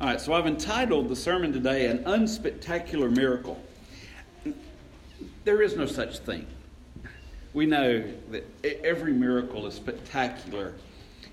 All 0.00 0.06
right, 0.06 0.20
so 0.20 0.32
I've 0.32 0.46
entitled 0.46 1.08
the 1.08 1.16
sermon 1.16 1.52
today 1.52 1.86
An 1.86 2.04
Unspectacular 2.04 3.10
Miracle. 3.10 3.60
There 5.42 5.60
is 5.60 5.74
no 5.74 5.86
such 5.86 6.18
thing. 6.20 6.46
We 7.52 7.66
know 7.66 8.04
that 8.30 8.46
every 8.84 9.12
miracle 9.12 9.66
is 9.66 9.74
spectacular 9.74 10.74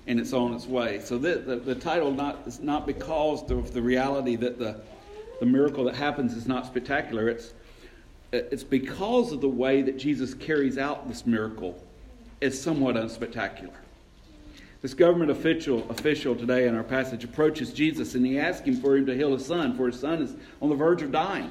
and 0.08 0.18
it's 0.18 0.32
on 0.32 0.52
its 0.52 0.66
way. 0.66 0.98
So 0.98 1.16
the, 1.16 1.36
the, 1.36 1.56
the 1.56 1.76
title 1.76 2.10
not, 2.10 2.40
is 2.44 2.58
not 2.58 2.88
because 2.88 3.48
of 3.52 3.72
the 3.72 3.80
reality 3.80 4.34
that 4.34 4.58
the, 4.58 4.80
the 5.38 5.46
miracle 5.46 5.84
that 5.84 5.94
happens 5.94 6.34
is 6.34 6.48
not 6.48 6.66
spectacular. 6.66 7.28
It's, 7.28 7.54
it's 8.32 8.64
because 8.64 9.30
of 9.30 9.40
the 9.40 9.48
way 9.48 9.82
that 9.82 9.96
Jesus 9.96 10.34
carries 10.34 10.76
out 10.76 11.06
this 11.06 11.24
miracle. 11.24 11.80
It's 12.40 12.58
somewhat 12.58 12.96
unspectacular. 12.96 13.70
This 14.86 14.94
government 14.94 15.32
official, 15.32 15.84
official 15.90 16.36
today 16.36 16.68
in 16.68 16.76
our 16.76 16.84
passage 16.84 17.24
approaches 17.24 17.72
Jesus 17.72 18.14
and 18.14 18.24
he 18.24 18.38
asks 18.38 18.64
him 18.64 18.76
for 18.76 18.96
him 18.96 19.04
to 19.06 19.16
heal 19.16 19.32
his 19.32 19.44
son, 19.44 19.76
for 19.76 19.88
his 19.88 19.98
son 19.98 20.22
is 20.22 20.36
on 20.62 20.68
the 20.68 20.76
verge 20.76 21.02
of 21.02 21.10
dying. 21.10 21.50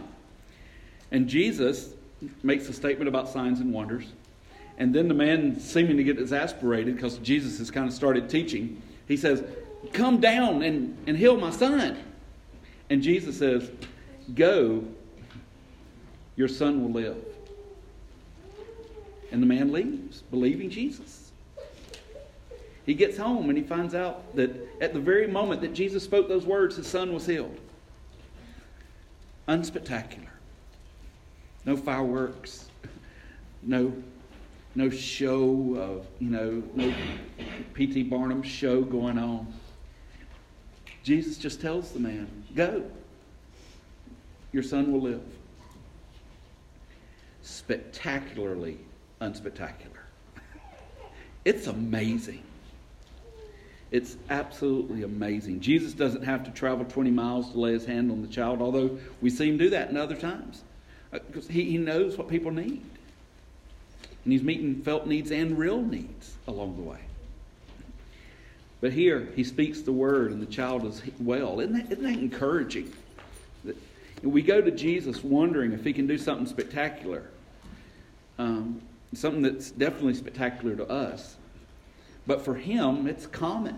And 1.12 1.28
Jesus 1.28 1.90
makes 2.44 2.70
a 2.70 2.74
statement 2.74 3.10
about 3.10 3.28
signs 3.28 3.60
and 3.60 3.74
wonders. 3.74 4.06
And 4.78 4.96
then 4.96 5.10
the 5.10 5.14
man, 5.14 5.60
seeming 5.60 5.98
to 5.98 6.04
get 6.06 6.18
exasperated 6.18 6.96
because 6.96 7.18
Jesus 7.18 7.58
has 7.58 7.70
kind 7.70 7.90
of 7.90 7.94
started 7.94 8.30
teaching, 8.30 8.82
he 9.06 9.18
says, 9.18 9.44
Come 9.92 10.22
down 10.22 10.64
and, 10.64 10.98
and 11.06 11.18
heal 11.18 11.36
my 11.36 11.50
son. 11.50 11.98
And 12.90 13.04
Jesus 13.04 13.38
says, 13.38 13.70
Go, 14.34 14.86
your 16.38 16.48
son 16.48 16.82
will 16.82 17.02
live. 17.02 17.18
And 19.34 19.44
the 19.44 19.48
man 19.48 19.74
leaves, 19.74 20.22
believing 20.32 20.70
Jesus. 20.70 21.25
He 22.86 22.94
gets 22.94 23.18
home 23.18 23.50
and 23.50 23.58
he 23.58 23.64
finds 23.64 23.96
out 23.96 24.36
that 24.36 24.52
at 24.80 24.94
the 24.94 25.00
very 25.00 25.28
moment 25.28 25.62
that 25.62 25.74
Jesus 25.74 26.04
spoke 26.04 26.28
those 26.28 26.46
words, 26.46 26.76
his 26.76 26.88
son 26.88 27.14
was 27.14 27.26
healed. 27.26 27.60
Unspectacular. 29.48 30.30
No 31.66 31.76
fireworks. 31.76 32.68
No, 33.64 33.92
no 34.76 34.90
show 34.92 35.76
of, 35.76 36.06
you 36.20 36.30
know, 36.30 36.62
no 36.76 36.94
P.T. 37.74 38.04
Barnum 38.04 38.44
show 38.44 38.82
going 38.82 39.18
on. 39.18 39.52
Jesus 41.04 41.38
just 41.38 41.62
tells 41.62 41.92
the 41.92 42.00
man, 42.00 42.28
Go. 42.56 42.86
Your 44.52 44.64
son 44.64 44.92
will 44.92 45.02
live. 45.02 45.22
Spectacularly 47.42 48.78
unspectacular. 49.22 50.04
It's 51.44 51.68
amazing. 51.68 52.44
It's 53.92 54.18
absolutely 54.30 55.04
amazing. 55.04 55.62
Jesus 55.62 55.94
doesn't 55.94 56.24
have 56.24 56.44
to 56.46 56.52
travel 56.52 56.86
20 56.86 57.12
miles 57.12 57.52
to 57.52 57.60
lay 57.60 57.74
his 57.74 57.86
hand 57.86 58.12
on 58.12 58.22
the 58.22 58.28
child, 58.28 58.62
although 58.62 58.98
we 59.22 59.30
see 59.30 59.50
him 59.50 59.58
do 59.58 59.70
that 59.70 59.90
in 59.90 59.98
other 59.98 60.16
times. 60.16 60.64
Because 61.12 61.48
uh, 61.48 61.54
he, 61.54 61.64
he 61.66 61.78
knows 61.78 62.18
what 62.18 62.28
people 62.28 62.52
need. 62.52 62.82
And 64.24 64.34
he's 64.34 64.42
meeting 64.42 64.82
felt 64.82 65.06
needs 65.06 65.32
and 65.32 65.58
real 65.58 65.82
needs 65.82 66.36
along 66.48 66.78
the 66.78 66.82
way. 66.82 67.00
But 68.82 68.92
here, 68.92 69.30
he 69.36 69.44
speaks 69.44 69.82
the 69.82 69.92
word 69.92 70.32
and 70.32 70.42
the 70.42 70.52
child 70.52 70.86
is 70.86 71.02
well. 71.20 71.60
Isn't 71.60 71.74
that, 71.74 71.92
isn't 71.92 72.04
that 72.04 72.20
encouraging? 72.20 72.92
We 74.22 74.42
go 74.42 74.62
to 74.62 74.72
Jesus 74.72 75.24
wondering 75.24 75.72
if 75.74 75.84
he 75.84 75.94
can 75.94 76.08
do 76.08 76.18
something 76.18 76.48
spectacular. 76.48 77.24
Um, 78.38 78.82
something 79.14 79.42
that's 79.42 79.72
definitely 79.72 80.16
spectacular 80.16 80.76
to 80.76 80.88
us. 80.88 81.38
But 82.28 82.44
for 82.44 82.56
him, 82.56 83.08
it's 83.08 83.28
common. 83.28 83.78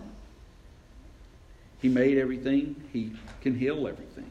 He 1.80 1.88
made 1.88 2.18
everything, 2.18 2.76
he 2.92 3.12
can 3.40 3.56
heal 3.56 3.86
everything. 3.86 4.28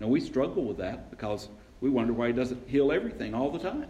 Now, 0.00 0.08
we 0.08 0.20
struggle 0.20 0.64
with 0.64 0.76
that 0.78 1.10
because 1.10 1.48
we 1.80 1.88
wonder 1.88 2.12
why 2.12 2.28
he 2.28 2.32
doesn't 2.32 2.68
heal 2.68 2.92
everything 2.92 3.34
all 3.34 3.50
the 3.50 3.58
time, 3.58 3.86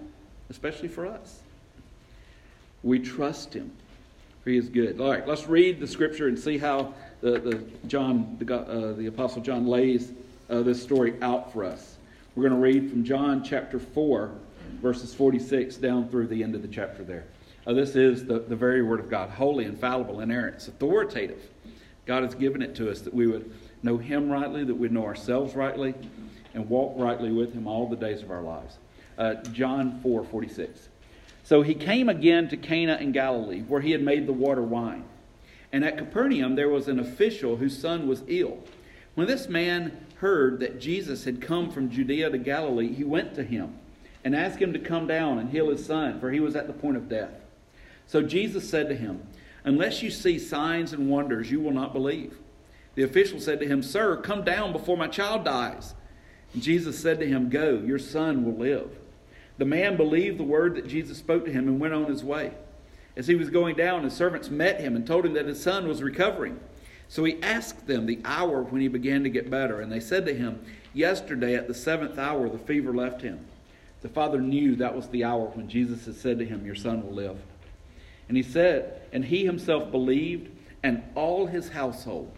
especially 0.50 0.88
for 0.88 1.06
us. 1.06 1.40
We 2.84 3.00
trust 3.00 3.54
him, 3.54 3.72
for 4.44 4.50
he 4.50 4.56
is 4.56 4.68
good. 4.68 5.00
All 5.00 5.10
right, 5.10 5.26
let's 5.26 5.48
read 5.48 5.80
the 5.80 5.86
scripture 5.86 6.28
and 6.28 6.38
see 6.38 6.58
how 6.58 6.94
the, 7.22 7.40
the 7.40 7.64
John, 7.88 8.36
the, 8.38 8.54
uh, 8.54 8.92
the 8.92 9.06
Apostle 9.06 9.42
John 9.42 9.66
lays 9.66 10.12
uh, 10.48 10.62
this 10.62 10.80
story 10.80 11.14
out 11.22 11.52
for 11.52 11.64
us. 11.64 11.96
We're 12.36 12.48
going 12.48 12.54
to 12.54 12.60
read 12.60 12.90
from 12.90 13.02
John 13.02 13.42
chapter 13.42 13.80
4, 13.80 14.30
verses 14.80 15.12
46 15.14 15.76
down 15.76 16.08
through 16.08 16.28
the 16.28 16.42
end 16.42 16.54
of 16.54 16.62
the 16.62 16.68
chapter 16.68 17.02
there. 17.02 17.24
Uh, 17.66 17.72
this 17.72 17.96
is 17.96 18.24
the, 18.24 18.38
the 18.38 18.54
very 18.54 18.82
Word 18.82 19.00
of 19.00 19.10
God, 19.10 19.30
holy, 19.30 19.64
infallible, 19.64 20.20
inerrant. 20.20 20.56
It's 20.56 20.68
authoritative. 20.68 21.42
God 22.04 22.22
has 22.22 22.34
given 22.34 22.62
it 22.62 22.76
to 22.76 22.88
us 22.90 23.00
that 23.00 23.12
we 23.12 23.26
would 23.26 23.52
know 23.82 23.98
Him 23.98 24.30
rightly, 24.30 24.62
that 24.62 24.74
we'd 24.74 24.92
know 24.92 25.04
ourselves 25.04 25.56
rightly, 25.56 25.94
and 26.54 26.68
walk 26.68 26.94
rightly 26.96 27.32
with 27.32 27.52
Him 27.52 27.66
all 27.66 27.88
the 27.88 27.96
days 27.96 28.22
of 28.22 28.30
our 28.30 28.42
lives. 28.42 28.78
Uh, 29.18 29.34
John 29.52 29.98
4 30.02 30.24
46. 30.24 30.88
So 31.42 31.62
he 31.62 31.74
came 31.74 32.08
again 32.08 32.48
to 32.48 32.56
Cana 32.56 32.96
in 32.96 33.12
Galilee, 33.12 33.62
where 33.62 33.80
he 33.80 33.92
had 33.92 34.02
made 34.02 34.26
the 34.26 34.32
water 34.32 34.62
wine. 34.62 35.04
And 35.72 35.84
at 35.84 35.98
Capernaum 35.98 36.54
there 36.54 36.68
was 36.68 36.88
an 36.88 36.98
official 36.98 37.56
whose 37.56 37.78
son 37.78 38.06
was 38.06 38.22
ill. 38.26 38.58
When 39.14 39.26
this 39.26 39.48
man 39.48 40.06
heard 40.16 40.60
that 40.60 40.80
Jesus 40.80 41.24
had 41.24 41.40
come 41.40 41.70
from 41.70 41.90
Judea 41.90 42.30
to 42.30 42.38
Galilee, 42.38 42.92
he 42.92 43.04
went 43.04 43.34
to 43.36 43.44
him 43.44 43.78
and 44.24 44.34
asked 44.34 44.58
him 44.58 44.72
to 44.72 44.78
come 44.78 45.06
down 45.06 45.38
and 45.38 45.50
heal 45.50 45.70
his 45.70 45.86
son, 45.86 46.18
for 46.20 46.30
he 46.30 46.40
was 46.40 46.56
at 46.56 46.66
the 46.66 46.72
point 46.72 46.96
of 46.96 47.08
death. 47.08 47.45
So 48.06 48.22
Jesus 48.22 48.68
said 48.68 48.88
to 48.88 48.94
him, 48.94 49.26
Unless 49.64 50.02
you 50.02 50.10
see 50.10 50.38
signs 50.38 50.92
and 50.92 51.10
wonders, 51.10 51.50
you 51.50 51.60
will 51.60 51.72
not 51.72 51.92
believe. 51.92 52.38
The 52.94 53.02
official 53.02 53.40
said 53.40 53.60
to 53.60 53.66
him, 53.66 53.82
Sir, 53.82 54.16
come 54.16 54.44
down 54.44 54.72
before 54.72 54.96
my 54.96 55.08
child 55.08 55.44
dies. 55.44 55.94
And 56.54 56.62
Jesus 56.62 56.98
said 56.98 57.18
to 57.20 57.26
him, 57.26 57.50
Go, 57.50 57.82
your 57.84 57.98
son 57.98 58.44
will 58.44 58.56
live. 58.56 58.90
The 59.58 59.64
man 59.64 59.96
believed 59.96 60.38
the 60.38 60.44
word 60.44 60.76
that 60.76 60.86
Jesus 60.86 61.18
spoke 61.18 61.44
to 61.44 61.52
him 61.52 61.66
and 61.66 61.80
went 61.80 61.94
on 61.94 62.06
his 62.06 62.22
way. 62.22 62.52
As 63.16 63.26
he 63.26 63.34
was 63.34 63.50
going 63.50 63.76
down, 63.76 64.04
his 64.04 64.12
servants 64.12 64.50
met 64.50 64.80
him 64.80 64.94
and 64.94 65.06
told 65.06 65.24
him 65.24 65.32
that 65.34 65.46
his 65.46 65.62
son 65.62 65.88
was 65.88 66.02
recovering. 66.02 66.60
So 67.08 67.24
he 67.24 67.42
asked 67.42 67.86
them 67.86 68.06
the 68.06 68.20
hour 68.24 68.62
when 68.62 68.80
he 68.80 68.88
began 68.88 69.22
to 69.22 69.30
get 69.30 69.50
better, 69.50 69.80
and 69.80 69.90
they 69.90 70.00
said 70.00 70.26
to 70.26 70.34
him, 70.34 70.64
Yesterday 70.92 71.54
at 71.54 71.68
the 71.68 71.74
seventh 71.74 72.18
hour 72.18 72.48
the 72.48 72.58
fever 72.58 72.94
left 72.94 73.22
him. 73.22 73.46
The 74.02 74.08
father 74.08 74.40
knew 74.40 74.76
that 74.76 74.94
was 74.94 75.08
the 75.08 75.24
hour 75.24 75.46
when 75.46 75.68
Jesus 75.68 76.06
had 76.06 76.16
said 76.16 76.38
to 76.38 76.44
him, 76.44 76.66
Your 76.66 76.74
son 76.74 77.04
will 77.04 77.14
live. 77.14 77.38
And 78.28 78.36
he 78.36 78.42
said, 78.42 79.02
and 79.12 79.24
he 79.24 79.44
himself 79.44 79.90
believed, 79.90 80.50
and 80.82 81.02
all 81.14 81.46
his 81.46 81.68
household. 81.68 82.32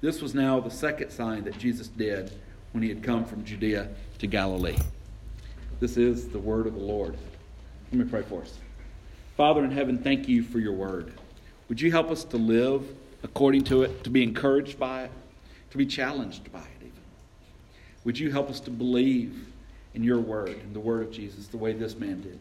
This 0.00 0.22
was 0.22 0.34
now 0.34 0.60
the 0.60 0.70
second 0.70 1.10
sign 1.10 1.44
that 1.44 1.58
Jesus 1.58 1.88
did 1.88 2.32
when 2.72 2.82
he 2.82 2.88
had 2.88 3.02
come 3.02 3.24
from 3.24 3.44
Judea 3.44 3.88
to 4.18 4.26
Galilee. 4.26 4.78
This 5.78 5.96
is 5.96 6.28
the 6.28 6.38
word 6.38 6.66
of 6.66 6.74
the 6.74 6.80
Lord. 6.80 7.16
Let 7.92 7.98
me 7.98 8.04
pray 8.04 8.22
for 8.22 8.42
us. 8.42 8.58
Father 9.36 9.64
in 9.64 9.70
heaven, 9.70 9.98
thank 9.98 10.28
you 10.28 10.42
for 10.42 10.58
your 10.58 10.72
word. 10.72 11.12
Would 11.68 11.80
you 11.80 11.90
help 11.90 12.10
us 12.10 12.24
to 12.24 12.36
live 12.36 12.84
according 13.22 13.64
to 13.64 13.82
it, 13.82 14.04
to 14.04 14.10
be 14.10 14.22
encouraged 14.22 14.78
by 14.78 15.04
it, 15.04 15.10
to 15.70 15.78
be 15.78 15.86
challenged 15.86 16.52
by 16.52 16.60
it, 16.60 16.80
even? 16.80 16.92
Would 18.04 18.18
you 18.18 18.30
help 18.30 18.50
us 18.50 18.60
to 18.60 18.70
believe 18.70 19.46
in 19.94 20.04
your 20.04 20.20
word, 20.20 20.50
in 20.50 20.72
the 20.72 20.80
word 20.80 21.02
of 21.02 21.12
Jesus, 21.12 21.48
the 21.48 21.56
way 21.56 21.72
this 21.72 21.96
man 21.96 22.20
did, 22.20 22.38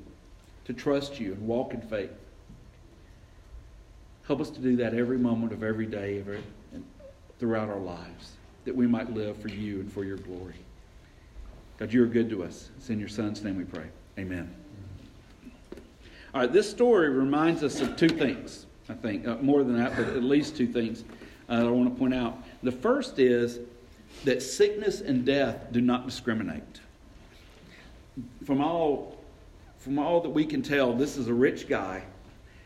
to 0.65 0.73
trust 0.73 1.19
you 1.19 1.33
and 1.33 1.47
walk 1.47 1.73
in 1.73 1.81
faith? 1.81 2.11
Help 4.29 4.41
us 4.41 4.51
to 4.51 4.59
do 4.59 4.75
that 4.75 4.93
every 4.93 5.17
moment 5.17 5.51
of 5.51 5.63
every 5.63 5.87
day 5.87 6.19
every, 6.19 6.43
throughout 7.39 7.67
our 7.67 7.79
lives, 7.79 8.33
that 8.63 8.75
we 8.75 8.85
might 8.85 9.11
live 9.11 9.35
for 9.35 9.47
you 9.47 9.79
and 9.79 9.91
for 9.91 10.03
your 10.03 10.17
glory. 10.17 10.53
God, 11.79 11.91
you 11.91 12.03
are 12.03 12.05
good 12.05 12.29
to 12.29 12.43
us. 12.43 12.69
It's 12.77 12.91
in 12.91 12.99
your 12.99 13.09
Son's 13.09 13.43
name 13.43 13.57
we 13.57 13.63
pray. 13.63 13.87
Amen. 14.19 14.53
All 16.31 16.41
right, 16.41 16.53
this 16.53 16.69
story 16.69 17.09
reminds 17.09 17.63
us 17.63 17.81
of 17.81 17.97
two 17.97 18.07
things, 18.07 18.67
I 18.87 18.93
think. 18.93 19.27
Uh, 19.27 19.37
more 19.37 19.63
than 19.63 19.75
that, 19.79 19.95
but 19.95 20.09
at 20.09 20.23
least 20.23 20.55
two 20.55 20.67
things 20.67 21.05
uh, 21.49 21.61
that 21.61 21.65
I 21.65 21.71
want 21.71 21.91
to 21.91 21.99
point 21.99 22.13
out. 22.13 22.37
The 22.61 22.71
first 22.71 23.17
is 23.17 23.57
that 24.25 24.43
sickness 24.43 25.01
and 25.01 25.25
death 25.25 25.71
do 25.71 25.81
not 25.81 26.05
discriminate. 26.05 26.81
From 28.45 28.61
all, 28.61 29.17
from 29.79 29.97
all 29.97 30.21
that 30.21 30.29
we 30.29 30.45
can 30.45 30.61
tell, 30.61 30.93
this 30.93 31.17
is 31.17 31.27
a 31.29 31.33
rich 31.33 31.67
guy, 31.67 32.03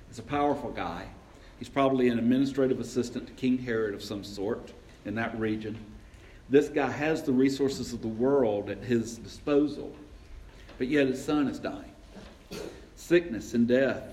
he's 0.09 0.19
a 0.19 0.23
powerful 0.23 0.69
guy, 0.69 1.07
He's 1.63 1.69
probably 1.69 2.09
an 2.09 2.19
administrative 2.19 2.81
assistant 2.81 3.25
to 3.27 3.31
King 3.35 3.57
Herod 3.57 3.93
of 3.93 4.03
some 4.03 4.25
sort 4.25 4.73
in 5.05 5.15
that 5.15 5.39
region. 5.39 5.77
This 6.49 6.67
guy 6.67 6.91
has 6.91 7.23
the 7.23 7.31
resources 7.31 7.93
of 7.93 8.01
the 8.01 8.09
world 8.09 8.69
at 8.69 8.79
his 8.79 9.17
disposal, 9.17 9.95
but 10.77 10.89
yet 10.89 11.07
his 11.07 11.23
son 11.23 11.47
is 11.47 11.59
dying. 11.59 11.93
Sickness 12.97 13.53
and 13.53 13.65
death 13.65 14.03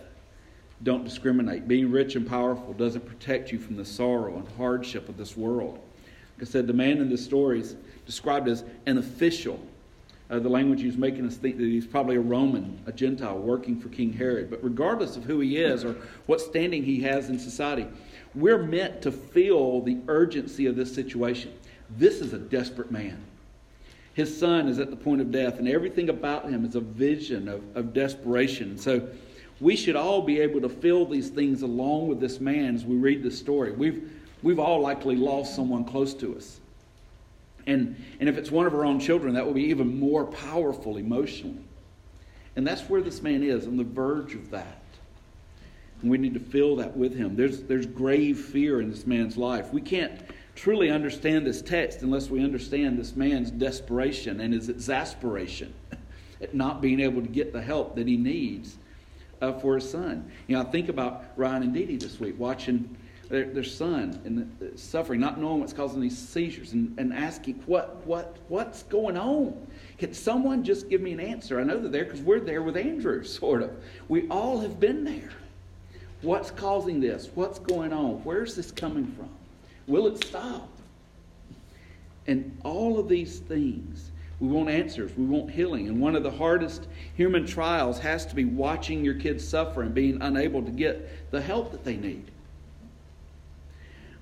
don't 0.85 1.03
discriminate. 1.03 1.67
Being 1.67 1.91
rich 1.91 2.15
and 2.15 2.25
powerful 2.25 2.73
doesn't 2.73 3.05
protect 3.05 3.51
you 3.51 3.59
from 3.59 3.75
the 3.75 3.85
sorrow 3.85 4.37
and 4.37 4.47
hardship 4.57 5.09
of 5.09 5.17
this 5.17 5.37
world. 5.37 5.81
Like 6.39 6.47
I 6.47 6.51
said, 6.53 6.69
the 6.69 6.73
man 6.73 6.99
in 6.99 7.11
this 7.11 7.25
story 7.25 7.59
is 7.59 7.75
described 8.07 8.47
as 8.47 8.63
an 8.87 8.97
official 8.97 9.59
uh, 10.31 10.39
the 10.39 10.49
language 10.49 10.81
he's 10.81 10.97
making 10.97 11.27
us 11.27 11.37
think 11.37 11.57
that 11.59 11.65
he's 11.65 11.87
probably 11.87 12.17
a 12.17 12.21
Roman, 12.21 12.79
a 12.87 12.93
Gentile 12.93 13.39
working 13.39 13.81
for 13.81 13.89
King 13.89 14.13
Herod. 14.13 14.49
But 14.49 14.63
regardless 14.63 15.17
of 15.17 15.25
who 15.25 15.41
he 15.41 15.57
is 15.59 15.85
or 15.85 15.97
what 16.27 16.41
standing 16.41 16.85
he 16.85 17.01
has 17.03 17.29
in 17.29 17.39
society, 17.39 17.87
we're 18.35 18.63
meant 18.63 19.03
to 19.03 19.11
feel 19.11 19.81
the 19.81 19.99
urgency 20.07 20.67
of 20.67 20.77
this 20.77 20.95
situation. 20.95 21.53
This 21.91 22.21
is 22.21 22.33
a 22.33 22.39
desperate 22.39 22.93
man. 22.93 23.21
His 24.15 24.37
son 24.37 24.69
is 24.69 24.79
at 24.79 24.91
the 24.91 24.97
point 24.97 25.21
of 25.21 25.33
death, 25.33 25.59
and 25.59 25.69
everything 25.69 26.09
about 26.09 26.49
him 26.49 26.65
is 26.65 26.75
a 26.75 26.81
vision 26.81 27.49
of, 27.49 27.63
of 27.77 27.93
desperation. 27.93 28.79
So 28.79 29.09
we 29.61 29.77
should 29.77 29.97
all 29.97 30.23
be 30.23 30.41
able 30.41 30.61
to 30.61 30.69
feel 30.69 31.07
these 31.07 31.31
things 31.31 31.63
along 31.63 32.09
with 32.09 32.21
this 32.21 32.41
man 32.41 32.75
as 32.75 32.85
we 32.85 32.97
read 32.97 33.23
this 33.23 33.39
story. 33.39 33.73
We've, 33.73 34.11
we've 34.43 34.59
all 34.59 34.81
likely 34.81 35.17
lost 35.17 35.57
someone 35.57 35.85
close 35.85 36.15
to 36.15 36.37
us. 36.37 36.60
And, 37.67 38.03
and 38.19 38.29
if 38.29 38.39
it's 38.39 38.51
one 38.51 38.67
of 38.67 38.75
our 38.75 38.85
own 38.85 39.01
children, 39.01 39.35
that 39.35 39.47
will 39.47 39.55
be 39.55 39.65
even 39.65 39.99
more 39.99 40.25
powerful 40.25 40.97
emotionally. 40.97 41.65
And 42.57 42.67
that's 42.67 42.83
where 42.83 43.01
this 43.01 43.23
man 43.23 43.43
is, 43.43 43.67
on 43.67 43.77
the 43.77 43.85
verge 43.85 44.35
of 44.35 44.51
that. 44.51 44.83
And 46.03 46.11
we 46.11 46.19
need 46.19 46.35
to 46.35 46.41
feel 46.41 46.77
that 46.77 46.97
with 46.97 47.15
him. 47.15 47.37
There's, 47.37 47.63
there's 47.63 47.87
grave 47.87 48.39
fear 48.39 48.81
in 48.81 48.91
this 48.91 49.07
man's 49.07 49.37
life. 49.37 49.73
We 49.73 49.81
can't 49.81 50.21
truly 50.55 50.91
understand 50.91 51.47
this 51.47 51.63
text 51.63 52.03
unless 52.03 52.31
we 52.31 52.43
understand 52.43 52.99
this 52.99 53.17
man's 53.17 53.51
desperation 53.51 54.41
and 54.41 54.53
his 54.53 54.69
exasperation 54.69 55.73
at 56.41 56.55
not 56.55 56.81
being 56.81 57.01
able 57.01 57.23
to 57.23 57.29
get 57.29 57.53
the 57.53 57.63
help 57.63 57.97
that 57.97 58.07
he 58.07 58.17
needs 58.17 58.77
uh, 59.41 59.53
for 59.53 59.77
his 59.77 59.89
son. 59.89 60.31
You 60.47 60.57
know, 60.57 60.63
I 60.63 60.65
think 60.65 60.89
about 60.89 61.25
Ryan 61.37 61.63
and 61.65 61.75
Dee 61.75 61.97
this 61.97 62.19
week, 62.19 62.35
watching 62.39 62.97
their, 63.31 63.45
their 63.45 63.65
son 63.65 64.21
and 64.25 64.51
the 64.59 64.67
uh, 64.67 64.71
suffering, 64.75 65.21
not 65.21 65.41
knowing 65.41 65.61
what's 65.61 65.73
causing 65.73 66.01
these 66.01 66.19
seizures, 66.19 66.73
and, 66.73 66.99
and 66.99 67.15
asking, 67.15 67.55
what, 67.65 68.05
what, 68.05 68.37
what's 68.49 68.83
going 68.85 69.17
on? 69.17 69.67
Can 69.99 70.13
someone 70.13 70.65
just 70.65 70.91
give 70.91 71.01
me 71.01 71.13
an 71.13 71.21
answer? 71.21 71.61
I 71.61 71.63
know 71.63 71.79
they're 71.79 71.91
there 71.91 72.05
because 72.05 72.21
we're 72.21 72.41
there 72.41 72.63
with 72.63 72.77
Andrew, 72.77 73.23
sort 73.25 73.63
of. 73.63 73.71
We 74.09 74.29
all 74.29 74.61
have 74.61 74.81
been 74.81 75.05
there. 75.05 75.31
What's 76.23 76.51
causing 76.51 77.01
this? 77.01 77.31
What's 77.35 77.61
going 77.61 77.93
on? 77.93 78.17
Where's 78.25 78.57
this 78.57 78.73
coming 78.73 79.07
from? 79.13 79.31
Will 79.87 80.09
it 80.09 80.23
stop? 80.25 80.69
And 82.27 82.59
all 82.65 82.99
of 82.99 83.09
these 83.09 83.39
things, 83.39 84.11
we 84.41 84.49
want 84.49 84.69
answers, 84.69 85.13
we 85.17 85.25
want 85.25 85.51
healing. 85.51 85.89
And 85.89 86.01
one 86.01 86.17
of 86.17 86.23
the 86.25 86.31
hardest 86.31 86.89
human 87.15 87.47
trials 87.47 87.99
has 88.01 88.27
to 88.27 88.35
be 88.35 88.45
watching 88.45 89.05
your 89.05 89.15
kids 89.15 89.47
suffer 89.47 89.83
and 89.83 89.95
being 89.95 90.21
unable 90.21 90.63
to 90.63 90.71
get 90.71 91.31
the 91.31 91.41
help 91.41 91.71
that 91.71 91.85
they 91.85 91.97
need. 91.97 92.31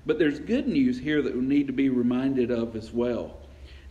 But 0.05 0.19
there's 0.19 0.39
good 0.39 0.67
news 0.67 0.99
here 0.99 1.21
that 1.21 1.35
we 1.35 1.41
need 1.41 1.67
to 1.67 1.73
be 1.73 1.89
reminded 1.89 2.51
of 2.51 2.75
as 2.75 2.91
well. 2.91 3.37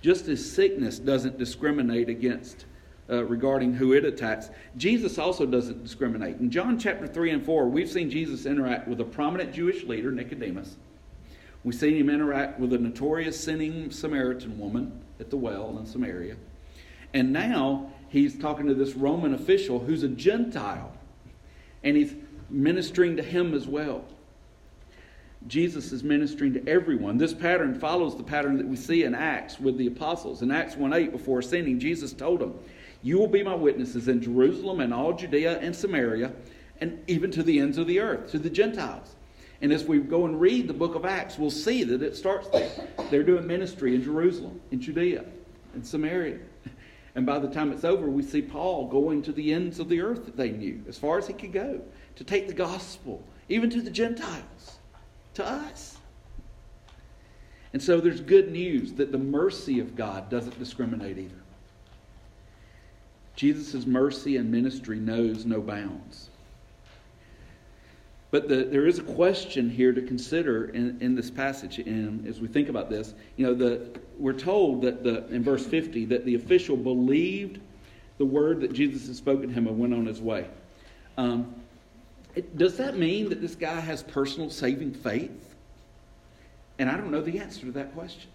Just 0.01 0.29
as 0.29 0.51
sickness 0.51 0.99
doesn't 0.99 1.39
discriminate 1.39 2.09
against 2.09 2.67
uh, 3.11 3.25
regarding 3.25 3.75
who 3.75 3.93
it 3.93 4.05
attacks, 4.05 4.51
Jesus 4.77 5.19
also 5.19 5.47
doesn't 5.47 5.83
discriminate. 5.83 6.37
In 6.37 6.51
John 6.51 6.79
chapter 6.79 7.07
3 7.07 7.31
and 7.31 7.45
4, 7.45 7.69
we've 7.69 7.91
seen 7.91 8.11
Jesus 8.11 8.47
interact 8.47 8.87
with 8.87 9.01
a 9.01 9.05
prominent 9.05 9.53
Jewish 9.53 9.85
leader, 9.85 10.13
Nicodemus. 10.13 10.77
We've 11.65 11.75
seen 11.75 11.97
him 11.97 12.11
interact 12.11 12.61
with 12.61 12.73
a 12.73 12.79
notorious 12.79 13.39
sinning 13.39 13.91
Samaritan 13.91 14.59
woman 14.59 15.03
at 15.19 15.31
the 15.31 15.37
well 15.37 15.77
in 15.79 15.87
Samaria. 15.87 16.37
And 17.13 17.33
now 17.33 17.91
he's 18.09 18.39
talking 18.39 18.67
to 18.67 18.75
this 18.75 18.95
Roman 18.95 19.35
official 19.35 19.81
who's 19.81 20.03
a 20.03 20.09
Gentile. 20.09 20.93
And 21.83 21.97
he's 21.97 22.15
ministering 22.51 23.17
to 23.17 23.23
him 23.23 23.55
as 23.55 23.67
well. 23.67 24.05
Jesus 25.49 25.93
is 25.93 26.05
ministering 26.05 26.53
to 26.53 26.69
everyone. 26.69 27.17
This 27.17 27.33
pattern 27.33 27.79
follows 27.79 28.17
the 28.17 28.23
pattern 28.23 28.59
that 28.59 28.69
we 28.69 28.77
see 28.77 29.05
in 29.05 29.15
Acts 29.15 29.59
with 29.59 29.79
the 29.79 29.87
apostles. 29.87 30.43
In 30.43 30.51
Acts 30.51 30.77
1 30.77 30.93
8, 30.93 31.13
before 31.13 31.39
ascending, 31.39 31.81
Jesus 31.81 32.13
told 32.13 32.41
them, 32.41 32.59
You 33.03 33.19
will 33.19 33.29
be 33.29 33.43
my 33.43 33.55
witnesses 33.55 34.09
in 34.09 34.21
Jerusalem 34.21 34.81
and 34.81 34.93
all 34.93 35.15
Judea 35.15 35.59
and 35.61 35.75
Samaria, 35.75 36.33
and 36.81 37.03
even 37.07 37.31
to 37.31 37.43
the 37.43 37.59
ends 37.59 37.79
of 37.79 37.87
the 37.87 37.99
earth, 37.99 38.31
to 38.33 38.39
the 38.39 38.51
Gentiles. 38.51 39.17
And 39.61 39.73
as 39.73 39.85
we 39.85 39.99
go 39.99 40.27
and 40.27 40.41
read 40.41 40.69
the 40.69 40.75
book 40.75 40.95
of 40.95 41.05
Acts, 41.05 41.39
we'll 41.39 41.51
see 41.51 41.83
that 41.83 42.03
it 42.03 42.15
starts 42.15 42.49
there. 42.51 42.71
They're 43.11 43.25
doing 43.25 43.47
ministry 43.47 43.95
in 43.95 44.05
Jerusalem, 44.05 44.61
in 44.71 44.81
Judea, 44.81 45.25
in 45.75 45.83
Samaria. 45.83 46.39
And 47.15 47.27
by 47.27 47.41
the 47.41 47.49
time 47.49 47.73
it's 47.73 47.85
over, 47.85 48.09
we 48.09 48.23
see 48.23 48.43
Paul 48.43 48.87
going 48.87 49.23
to 49.23 49.33
the 49.33 49.53
ends 49.53 49.81
of 49.81 49.89
the 49.89 50.01
earth 50.01 50.25
that 50.27 50.37
they 50.37 50.51
knew, 50.51 50.81
as 50.87 50.97
far 50.97 51.19
as 51.19 51.27
he 51.27 51.33
could 51.33 51.53
go, 51.53 51.81
to 52.15 52.23
take 52.23 52.47
the 52.47 52.55
gospel, 52.55 53.25
even 53.49 53.71
to 53.71 53.81
the 53.81 53.91
Gentiles, 53.91 54.78
to 55.39 55.49
us. 55.49 55.97
And 57.73 57.83
so 57.83 58.01
there's 58.01 58.21
good 58.21 58.51
news 58.51 58.93
that 58.95 59.13
the 59.13 59.19
mercy 59.19 59.81
of 59.81 59.97
God 59.97 60.29
doesn't 60.31 60.59
discriminate 60.59 61.19
either. 61.19 61.35
Jesus' 63.37 63.87
mercy 63.87 64.37
and 64.37 64.51
ministry 64.51 64.99
knows 64.99 65.47
no 65.47 65.61
bounds. 65.61 66.31
But 68.31 68.49
the, 68.49 68.65
there 68.65 68.87
is 68.87 68.99
a 68.99 69.03
question 69.03 69.71
here 69.71 69.93
to 69.93 70.03
consider 70.03 70.67
in, 70.67 70.99
in 71.01 71.15
this 71.15 71.31
passage, 71.31 71.79
and 71.79 72.27
as 72.27 72.41
we 72.41 72.49
think 72.49 72.69
about 72.69 72.91
this, 72.91 73.15
you 73.37 73.47
know, 73.47 73.55
the, 73.55 73.89
we're 74.19 74.33
told 74.33 74.83
that 74.83 75.03
the, 75.03 75.27
in 75.29 75.43
verse 75.43 75.65
50 75.65 76.05
that 76.07 76.25
the 76.25 76.35
official 76.35 76.77
believed 76.77 77.61
the 78.19 78.25
word 78.25 78.61
that 78.61 78.73
Jesus 78.73 79.07
had 79.07 79.17
spoken 79.17 79.49
to 79.49 79.55
him 79.55 79.67
and 79.67 79.79
went 79.79 79.95
on 79.95 80.05
his 80.05 80.21
way. 80.21 80.47
Um, 81.17 81.55
does 82.41 82.77
that 82.77 82.97
mean 82.97 83.29
that 83.31 83.41
this 83.41 83.55
guy 83.55 83.81
has 83.81 84.03
personal 84.03 84.51
saving 84.51 84.93
faith? 84.93 85.55
And 86.79 86.91
I 86.91 86.97
don't 86.97 87.11
know 87.11 87.21
the 87.21 87.39
answer 87.39 87.61
to 87.63 87.73
that 87.73 87.95
question. 87.95 88.31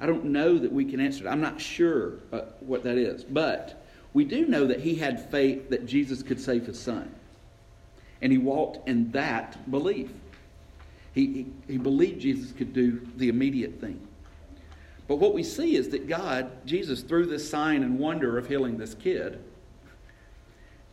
I 0.00 0.06
don't 0.06 0.26
know 0.26 0.58
that 0.58 0.72
we 0.72 0.84
can 0.84 1.00
answer 1.00 1.26
it. 1.26 1.30
I'm 1.30 1.40
not 1.40 1.60
sure 1.60 2.14
uh, 2.32 2.42
what 2.60 2.82
that 2.84 2.98
is. 2.98 3.24
But 3.24 3.84
we 4.12 4.24
do 4.24 4.46
know 4.46 4.66
that 4.66 4.80
he 4.80 4.94
had 4.94 5.30
faith 5.30 5.70
that 5.70 5.86
Jesus 5.86 6.22
could 6.22 6.40
save 6.40 6.66
his 6.66 6.78
son. 6.78 7.12
And 8.20 8.32
he 8.32 8.38
walked 8.38 8.88
in 8.88 9.10
that 9.12 9.70
belief. 9.70 10.10
He, 11.14 11.26
he, 11.26 11.46
he 11.68 11.78
believed 11.78 12.20
Jesus 12.20 12.52
could 12.52 12.72
do 12.72 13.06
the 13.16 13.28
immediate 13.28 13.80
thing. 13.80 14.00
But 15.06 15.16
what 15.16 15.34
we 15.34 15.42
see 15.42 15.76
is 15.76 15.90
that 15.90 16.08
God, 16.08 16.50
Jesus, 16.66 17.02
through 17.02 17.26
this 17.26 17.48
sign 17.48 17.82
and 17.82 17.98
wonder 17.98 18.38
of 18.38 18.48
healing 18.48 18.78
this 18.78 18.94
kid, 18.94 19.38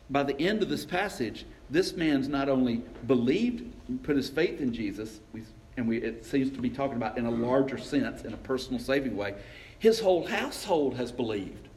by 0.09 0.23
the 0.23 0.39
end 0.39 0.61
of 0.61 0.69
this 0.69 0.85
passage, 0.85 1.45
this 1.71 1.93
man's 1.93 2.27
not 2.27 2.49
only 2.49 2.83
believed, 3.07 3.63
put 4.03 4.17
his 4.17 4.29
faith 4.29 4.59
in 4.59 4.73
Jesus, 4.73 5.21
and 5.77 5.87
we, 5.87 5.97
it 5.97 6.25
seems 6.25 6.51
to 6.51 6.61
be 6.61 6.69
talking 6.69 6.97
about 6.97 7.17
in 7.17 7.25
a 7.25 7.31
larger 7.31 7.77
sense, 7.77 8.23
in 8.23 8.33
a 8.33 8.37
personal 8.37 8.79
saving 8.79 9.15
way, 9.15 9.35
his 9.79 9.99
whole 9.99 10.27
household 10.27 10.95
has 10.97 11.11
believed. 11.11 11.69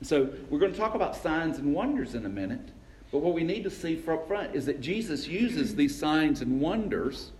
And 0.00 0.08
so 0.08 0.30
we're 0.50 0.58
going 0.58 0.72
to 0.72 0.78
talk 0.78 0.94
about 0.94 1.16
signs 1.16 1.58
and 1.58 1.72
wonders 1.72 2.14
in 2.14 2.26
a 2.26 2.28
minute. 2.28 2.70
But 3.12 3.18
what 3.18 3.34
we 3.34 3.44
need 3.44 3.62
to 3.64 3.70
see 3.70 4.02
up 4.08 4.26
front 4.26 4.54
is 4.54 4.66
that 4.66 4.80
Jesus 4.80 5.28
uses 5.28 5.76
these 5.76 5.96
signs 5.96 6.40
and 6.40 6.60
wonders 6.60 7.30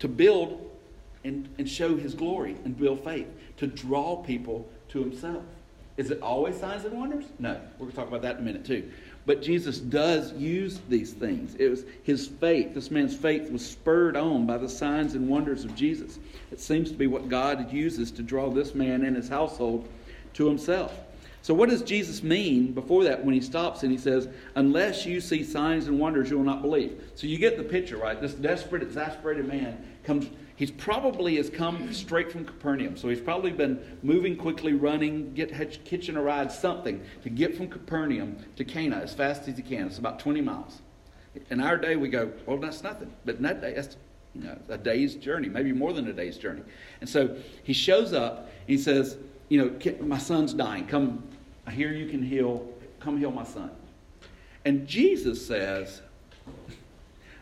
to 0.00 0.08
build 0.08 0.70
and, 1.24 1.48
and 1.58 1.68
show 1.68 1.96
his 1.96 2.14
glory 2.14 2.56
and 2.64 2.76
build 2.76 3.04
faith, 3.04 3.28
to 3.58 3.66
draw 3.66 4.16
people 4.16 4.68
to 4.88 5.00
himself. 5.00 5.44
Is 5.96 6.10
it 6.10 6.22
always 6.22 6.58
signs 6.58 6.84
and 6.84 6.96
wonders? 6.96 7.26
No. 7.38 7.60
We're 7.72 7.86
going 7.86 7.90
to 7.90 7.96
talk 7.96 8.08
about 8.08 8.22
that 8.22 8.36
in 8.36 8.42
a 8.42 8.44
minute 8.44 8.64
too. 8.64 8.90
But 9.26 9.42
Jesus 9.42 9.78
does 9.78 10.32
use 10.32 10.80
these 10.88 11.12
things. 11.12 11.54
It 11.58 11.68
was 11.68 11.84
his 12.02 12.26
faith, 12.26 12.74
this 12.74 12.90
man's 12.90 13.14
faith 13.14 13.50
was 13.50 13.64
spurred 13.64 14.16
on 14.16 14.46
by 14.46 14.56
the 14.56 14.68
signs 14.68 15.14
and 15.14 15.28
wonders 15.28 15.64
of 15.64 15.74
Jesus. 15.74 16.18
It 16.50 16.60
seems 16.60 16.90
to 16.90 16.96
be 16.96 17.06
what 17.06 17.28
God 17.28 17.70
uses 17.72 18.10
to 18.12 18.22
draw 18.22 18.48
this 18.50 18.74
man 18.74 19.04
and 19.04 19.14
his 19.14 19.28
household 19.28 19.86
to 20.34 20.46
himself. 20.46 20.98
So, 21.42 21.54
what 21.54 21.68
does 21.68 21.82
Jesus 21.82 22.22
mean 22.22 22.72
before 22.72 23.04
that 23.04 23.24
when 23.24 23.34
he 23.34 23.40
stops 23.40 23.82
and 23.82 23.92
he 23.92 23.98
says, 23.98 24.28
Unless 24.54 25.06
you 25.06 25.20
see 25.20 25.44
signs 25.44 25.86
and 25.86 25.98
wonders, 25.98 26.30
you 26.30 26.36
will 26.36 26.44
not 26.44 26.62
believe? 26.62 27.00
So, 27.14 27.26
you 27.26 27.38
get 27.38 27.56
the 27.56 27.62
picture, 27.62 27.96
right? 27.96 28.20
This 28.20 28.34
desperate, 28.34 28.82
exasperated 28.82 29.46
man 29.46 29.82
comes, 30.04 30.26
he's 30.58 30.72
probably 30.72 31.36
has 31.36 31.48
come 31.48 31.92
straight 31.94 32.30
from 32.30 32.44
Capernaum. 32.44 32.96
So, 32.96 33.08
he's 33.08 33.20
probably 33.20 33.52
been 33.52 33.80
moving 34.02 34.36
quickly, 34.36 34.74
running, 34.74 35.32
get 35.32 35.84
kitchen 35.84 36.16
a 36.16 36.22
ride, 36.22 36.50
something 36.52 37.00
to 37.22 37.30
get 37.30 37.56
from 37.56 37.68
Capernaum 37.68 38.36
to 38.56 38.64
Cana 38.64 38.96
as 38.96 39.14
fast 39.14 39.48
as 39.48 39.56
he 39.56 39.62
can. 39.62 39.86
It's 39.86 39.98
about 39.98 40.18
20 40.18 40.40
miles. 40.40 40.82
In 41.50 41.60
our 41.60 41.76
day, 41.76 41.96
we 41.96 42.08
go, 42.08 42.32
Well, 42.44 42.58
that's 42.58 42.82
nothing. 42.82 43.12
But 43.24 43.36
in 43.36 43.42
that 43.44 43.60
day, 43.60 43.74
that's 43.74 43.96
you 44.34 44.42
know, 44.42 44.58
a 44.68 44.76
day's 44.76 45.14
journey, 45.14 45.48
maybe 45.48 45.72
more 45.72 45.92
than 45.92 46.08
a 46.08 46.12
day's 46.12 46.36
journey. 46.36 46.62
And 47.00 47.08
so 47.08 47.36
he 47.62 47.72
shows 47.72 48.12
up, 48.12 48.38
and 48.38 48.68
he 48.68 48.78
says, 48.78 49.16
you 49.48 49.58
know, 49.58 49.94
my 50.00 50.18
son's 50.18 50.52
dying. 50.52 50.86
Come, 50.86 51.22
I 51.66 51.70
hear 51.70 51.92
you 51.92 52.08
can 52.08 52.22
heal. 52.22 52.68
Come 53.00 53.18
heal 53.18 53.30
my 53.30 53.44
son. 53.44 53.70
And 54.64 54.86
Jesus 54.86 55.44
says, 55.46 56.02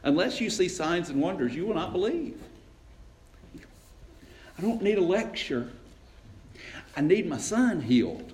unless 0.04 0.40
you 0.40 0.50
see 0.50 0.68
signs 0.68 1.11
and 1.11 1.20
wonders, 1.20 1.54
you 1.54 1.66
will 1.66 1.75
not 1.75 1.92
believe. 1.92 2.40
I 4.58 4.62
don't 4.62 4.82
need 4.82 4.98
a 4.98 5.02
lecture. 5.02 5.70
I 6.96 7.02
need 7.02 7.28
my 7.28 7.38
son 7.38 7.82
healed. 7.82 8.32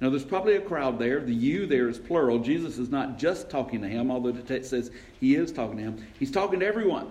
Now, 0.00 0.10
there's 0.10 0.24
probably 0.24 0.56
a 0.56 0.60
crowd 0.60 0.98
there. 0.98 1.20
The 1.20 1.32
you 1.32 1.66
there 1.66 1.88
is 1.88 1.98
plural. 1.98 2.38
Jesus 2.38 2.78
is 2.78 2.90
not 2.90 3.18
just 3.18 3.48
talking 3.48 3.80
to 3.80 3.88
him, 3.88 4.10
although 4.10 4.32
the 4.32 4.42
text 4.42 4.70
says 4.70 4.90
he 5.20 5.36
is 5.36 5.52
talking 5.52 5.78
to 5.78 5.82
him. 5.82 6.06
He's 6.18 6.30
talking 6.30 6.60
to 6.60 6.66
everyone. 6.66 7.10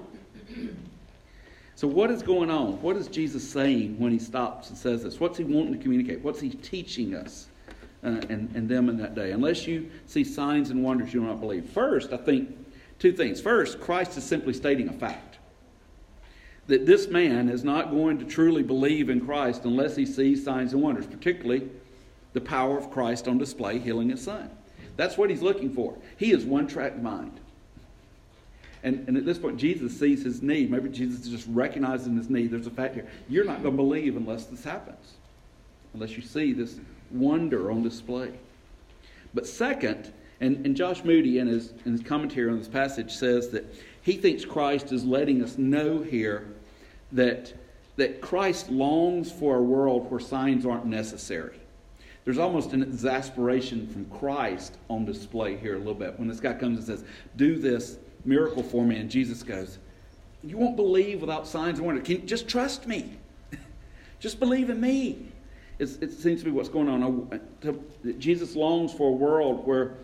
So, 1.75 1.87
what 1.87 2.11
is 2.11 2.21
going 2.21 2.51
on? 2.51 2.81
What 2.81 2.95
is 2.95 3.07
Jesus 3.07 3.47
saying 3.47 3.99
when 3.99 4.11
he 4.11 4.19
stops 4.19 4.69
and 4.69 4.77
says 4.77 5.03
this? 5.03 5.19
What's 5.19 5.37
he 5.37 5.43
wanting 5.43 5.73
to 5.73 5.79
communicate? 5.79 6.21
What's 6.21 6.39
he 6.39 6.49
teaching 6.49 7.15
us 7.15 7.47
uh, 8.03 8.21
and, 8.29 8.55
and 8.55 8.69
them 8.69 8.87
in 8.87 8.97
that 8.97 9.15
day? 9.15 9.31
Unless 9.31 9.65
you 9.65 9.89
see 10.05 10.23
signs 10.23 10.69
and 10.69 10.83
wonders, 10.83 11.13
you 11.13 11.21
will 11.21 11.29
not 11.29 11.41
believe. 11.41 11.67
First, 11.67 12.13
I 12.13 12.17
think 12.17 12.55
two 12.99 13.11
things. 13.11 13.41
First, 13.41 13.81
Christ 13.81 14.15
is 14.15 14.23
simply 14.23 14.53
stating 14.53 14.89
a 14.89 14.93
fact 14.93 15.39
that 16.67 16.85
this 16.85 17.07
man 17.07 17.49
is 17.49 17.63
not 17.63 17.91
going 17.91 18.17
to 18.19 18.25
truly 18.25 18.63
believe 18.63 19.09
in 19.09 19.21
Christ 19.21 19.65
unless 19.65 19.95
he 19.95 20.05
sees 20.05 20.43
signs 20.43 20.73
and 20.73 20.81
wonders, 20.81 21.05
particularly 21.05 21.69
the 22.33 22.41
power 22.41 22.77
of 22.77 22.91
Christ 22.91 23.27
on 23.27 23.37
display 23.37 23.79
healing 23.79 24.09
his 24.09 24.23
son. 24.23 24.49
That's 24.97 25.17
what 25.17 25.29
he's 25.29 25.41
looking 25.41 25.73
for. 25.73 25.95
He 26.17 26.31
is 26.31 26.45
one 26.45 26.67
track 26.67 27.01
mind. 27.01 27.39
And, 28.83 29.07
and 29.07 29.17
at 29.17 29.25
this 29.25 29.39
point, 29.39 29.57
Jesus 29.57 29.97
sees 29.99 30.23
his 30.23 30.41
need. 30.41 30.69
Maybe 30.69 30.89
Jesus 30.89 31.25
is 31.25 31.29
just 31.29 31.47
recognizing 31.49 32.15
his 32.15 32.29
need. 32.29 32.51
There's 32.51 32.67
a 32.67 32.71
fact 32.71 32.93
here. 32.93 33.07
You're 33.27 33.45
not 33.45 33.63
going 33.63 33.75
to 33.75 33.83
believe 33.83 34.15
unless 34.15 34.45
this 34.45 34.63
happens, 34.63 35.13
unless 35.93 36.11
you 36.15 36.21
see 36.21 36.53
this 36.53 36.79
wonder 37.11 37.71
on 37.71 37.81
display. 37.83 38.31
But 39.33 39.47
second, 39.47 40.13
and, 40.39 40.65
and 40.65 40.75
Josh 40.75 41.03
Moody, 41.03 41.39
in 41.39 41.47
his, 41.47 41.73
in 41.85 41.93
his 41.93 42.03
commentary 42.03 42.51
on 42.51 42.59
this 42.59 42.67
passage, 42.67 43.11
says 43.11 43.49
that 43.49 43.65
he 44.01 44.13
thinks 44.17 44.45
Christ 44.45 44.91
is 44.91 45.03
letting 45.03 45.43
us 45.43 45.57
know 45.57 46.01
here 46.01 46.47
that, 47.11 47.53
that 47.97 48.21
Christ 48.21 48.69
longs 48.69 49.31
for 49.31 49.57
a 49.57 49.61
world 49.61 50.09
where 50.09 50.19
signs 50.19 50.65
aren't 50.65 50.85
necessary. 50.85 51.59
There's 52.25 52.39
almost 52.39 52.73
an 52.73 52.81
exasperation 52.81 53.87
from 53.87 54.05
Christ 54.05 54.77
on 54.89 55.05
display 55.05 55.57
here 55.57 55.75
a 55.75 55.77
little 55.77 55.93
bit. 55.93 56.17
When 56.17 56.27
this 56.27 56.39
guy 56.39 56.53
comes 56.53 56.79
and 56.79 56.87
says, 56.87 57.05
Do 57.35 57.57
this 57.57 57.97
miracle 58.25 58.63
for 58.63 58.83
me, 58.83 58.97
and 58.97 59.09
Jesus 59.09 59.43
goes, 59.43 59.77
You 60.43 60.57
won't 60.57 60.75
believe 60.75 61.21
without 61.21 61.47
signs 61.47 61.77
and 61.77 61.85
wonders. 61.85 62.05
Can 62.05 62.25
just 62.25 62.47
trust 62.47 62.87
me? 62.87 63.17
just 64.19 64.39
believe 64.39 64.71
in 64.71 64.81
me. 64.81 65.27
It's, 65.77 65.97
it 65.97 66.11
seems 66.13 66.39
to 66.39 66.45
be 66.45 66.51
what's 66.51 66.69
going 66.69 66.89
on. 66.89 67.39
Jesus 68.17 68.55
longs 68.55 68.91
for 68.91 69.09
a 69.09 69.15
world 69.15 69.67
where, 69.67 69.95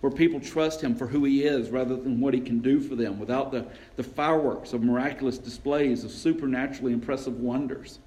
where 0.00 0.10
people 0.10 0.40
trust 0.40 0.80
him 0.80 0.94
for 0.94 1.06
who 1.06 1.24
he 1.24 1.44
is 1.44 1.70
rather 1.70 1.94
than 1.94 2.20
what 2.20 2.32
he 2.32 2.40
can 2.40 2.60
do 2.60 2.80
for 2.80 2.96
them, 2.96 3.18
without 3.18 3.52
the, 3.52 3.66
the 3.96 4.02
fireworks 4.02 4.72
of 4.72 4.82
miraculous 4.82 5.38
displays 5.38 6.04
of 6.04 6.10
supernaturally 6.10 6.92
impressive 6.92 7.38
wonders. 7.38 7.98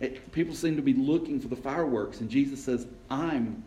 It, 0.00 0.32
people 0.32 0.54
seem 0.54 0.76
to 0.76 0.82
be 0.82 0.94
looking 0.94 1.40
for 1.40 1.48
the 1.48 1.56
fireworks, 1.56 2.20
and 2.20 2.28
Jesus 2.28 2.62
says, 2.62 2.86
I'm, 3.10 3.62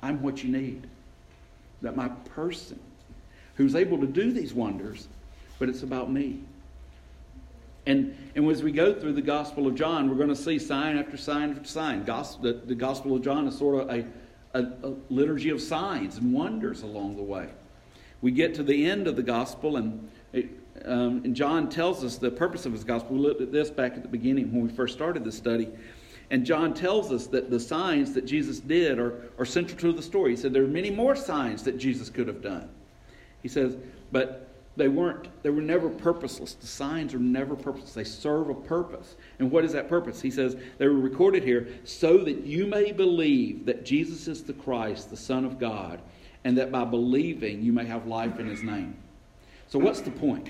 I'm 0.00 0.22
what 0.22 0.44
you 0.44 0.50
need. 0.50 0.86
That 1.82 1.96
my 1.96 2.08
person 2.08 2.78
who's 3.56 3.74
able 3.74 3.98
to 3.98 4.06
do 4.06 4.32
these 4.32 4.54
wonders, 4.54 5.08
but 5.58 5.68
it's 5.68 5.82
about 5.82 6.10
me. 6.10 6.40
And, 7.86 8.16
and 8.36 8.48
as 8.48 8.62
we 8.62 8.70
go 8.70 8.94
through 8.94 9.14
the 9.14 9.22
Gospel 9.22 9.66
of 9.66 9.74
John, 9.74 10.08
we're 10.08 10.16
going 10.16 10.28
to 10.28 10.36
see 10.36 10.58
sign 10.60 10.96
after 10.96 11.16
sign 11.16 11.50
after 11.50 11.64
sign. 11.64 12.04
Gospel, 12.04 12.44
the, 12.44 12.52
the 12.64 12.76
Gospel 12.76 13.16
of 13.16 13.22
John 13.22 13.48
is 13.48 13.58
sort 13.58 13.82
of 13.82 13.90
a, 13.90 14.04
a, 14.54 14.62
a 14.62 14.94
liturgy 15.10 15.50
of 15.50 15.60
signs 15.60 16.16
and 16.16 16.32
wonders 16.32 16.82
along 16.82 17.16
the 17.16 17.22
way. 17.22 17.48
We 18.20 18.30
get 18.30 18.54
to 18.56 18.62
the 18.62 18.88
end 18.88 19.08
of 19.08 19.16
the 19.16 19.22
Gospel, 19.22 19.76
and, 19.76 20.08
it, 20.32 20.48
um, 20.84 21.22
and 21.24 21.34
John 21.34 21.68
tells 21.68 22.04
us 22.04 22.18
the 22.18 22.30
purpose 22.30 22.66
of 22.66 22.72
his 22.72 22.84
Gospel. 22.84 23.16
We 23.16 23.20
looked 23.20 23.40
at 23.40 23.50
this 23.50 23.70
back 23.70 23.94
at 23.94 24.02
the 24.02 24.08
beginning 24.08 24.52
when 24.52 24.62
we 24.62 24.68
first 24.68 24.94
started 24.94 25.24
the 25.24 25.32
study. 25.32 25.68
And 26.30 26.46
John 26.46 26.72
tells 26.72 27.12
us 27.12 27.26
that 27.28 27.50
the 27.50 27.60
signs 27.60 28.14
that 28.14 28.24
Jesus 28.24 28.60
did 28.60 28.98
are, 28.98 29.28
are 29.38 29.44
central 29.44 29.78
to 29.78 29.92
the 29.92 30.02
story. 30.02 30.30
He 30.30 30.36
said 30.36 30.52
there 30.52 30.64
are 30.64 30.68
many 30.68 30.90
more 30.90 31.14
signs 31.14 31.62
that 31.64 31.76
Jesus 31.76 32.08
could 32.08 32.26
have 32.26 32.40
done. 32.40 32.68
He 33.42 33.48
says, 33.48 33.76
but 34.12 34.51
they 34.76 34.88
weren't, 34.88 35.28
they 35.42 35.50
were 35.50 35.60
never 35.60 35.90
purposeless. 35.90 36.54
The 36.54 36.66
signs 36.66 37.12
are 37.12 37.18
never 37.18 37.54
purposeless. 37.54 37.92
They 37.92 38.04
serve 38.04 38.48
a 38.48 38.54
purpose. 38.54 39.16
And 39.38 39.50
what 39.50 39.64
is 39.64 39.72
that 39.72 39.88
purpose? 39.88 40.22
He 40.22 40.30
says 40.30 40.56
they 40.78 40.86
were 40.86 40.94
recorded 40.94 41.42
here 41.42 41.68
so 41.84 42.18
that 42.18 42.44
you 42.46 42.66
may 42.66 42.92
believe 42.92 43.66
that 43.66 43.84
Jesus 43.84 44.28
is 44.28 44.42
the 44.42 44.54
Christ, 44.54 45.10
the 45.10 45.16
Son 45.16 45.44
of 45.44 45.58
God, 45.58 46.00
and 46.44 46.56
that 46.56 46.72
by 46.72 46.84
believing 46.84 47.62
you 47.62 47.72
may 47.72 47.84
have 47.84 48.06
life 48.06 48.40
in 48.40 48.46
his 48.46 48.62
name. 48.62 48.96
So, 49.68 49.78
what's 49.78 50.00
the 50.00 50.10
point? 50.10 50.48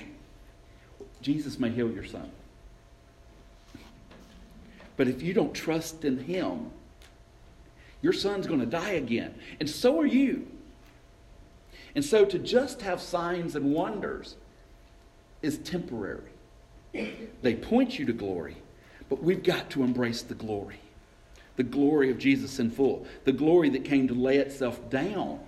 Jesus 1.20 1.58
may 1.58 1.70
heal 1.70 1.90
your 1.90 2.04
son. 2.04 2.30
But 4.96 5.08
if 5.08 5.22
you 5.22 5.32
don't 5.32 5.54
trust 5.54 6.04
in 6.04 6.18
him, 6.18 6.70
your 8.02 8.12
son's 8.12 8.46
going 8.46 8.60
to 8.60 8.66
die 8.66 8.92
again. 8.92 9.34
And 9.60 9.68
so 9.68 10.00
are 10.00 10.06
you. 10.06 10.46
And 11.94 12.04
so 12.04 12.24
to 12.24 12.38
just 12.38 12.82
have 12.82 13.00
signs 13.00 13.54
and 13.54 13.72
wonders 13.72 14.36
is 15.42 15.58
temporary. 15.58 16.30
They 17.42 17.54
point 17.54 17.98
you 17.98 18.06
to 18.06 18.12
glory, 18.12 18.56
but 19.08 19.22
we've 19.22 19.42
got 19.42 19.70
to 19.70 19.82
embrace 19.82 20.22
the 20.22 20.34
glory. 20.34 20.80
The 21.56 21.62
glory 21.62 22.10
of 22.10 22.18
Jesus 22.18 22.58
in 22.58 22.70
full. 22.70 23.06
The 23.24 23.32
glory 23.32 23.68
that 23.70 23.84
came 23.84 24.08
to 24.08 24.14
lay 24.14 24.38
itself 24.38 24.88
down 24.88 25.40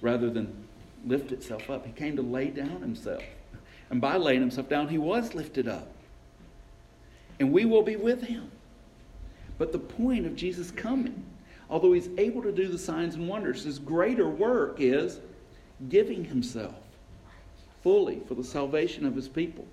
rather 0.00 0.30
than 0.30 0.64
lift 1.04 1.32
itself 1.32 1.68
up. 1.70 1.86
He 1.86 1.92
came 1.92 2.16
to 2.16 2.22
lay 2.22 2.48
down 2.48 2.80
himself. 2.80 3.22
And 3.90 4.00
by 4.00 4.16
laying 4.16 4.40
himself 4.40 4.68
down, 4.68 4.88
he 4.88 4.98
was 4.98 5.34
lifted 5.34 5.68
up. 5.68 5.88
And 7.38 7.52
we 7.52 7.64
will 7.64 7.82
be 7.82 7.96
with 7.96 8.22
him. 8.22 8.50
But 9.58 9.72
the 9.72 9.78
point 9.78 10.26
of 10.26 10.36
Jesus 10.36 10.70
coming 10.70 11.24
although 11.70 11.92
he's 11.92 12.08
able 12.18 12.42
to 12.42 12.52
do 12.52 12.68
the 12.68 12.78
signs 12.78 13.14
and 13.14 13.28
wonders, 13.28 13.64
his 13.64 13.78
greater 13.78 14.28
work 14.28 14.76
is 14.78 15.20
giving 15.88 16.24
himself 16.24 16.74
fully 17.82 18.20
for 18.26 18.34
the 18.34 18.44
salvation 18.44 19.06
of 19.06 19.14
his 19.14 19.28
people. 19.28 19.66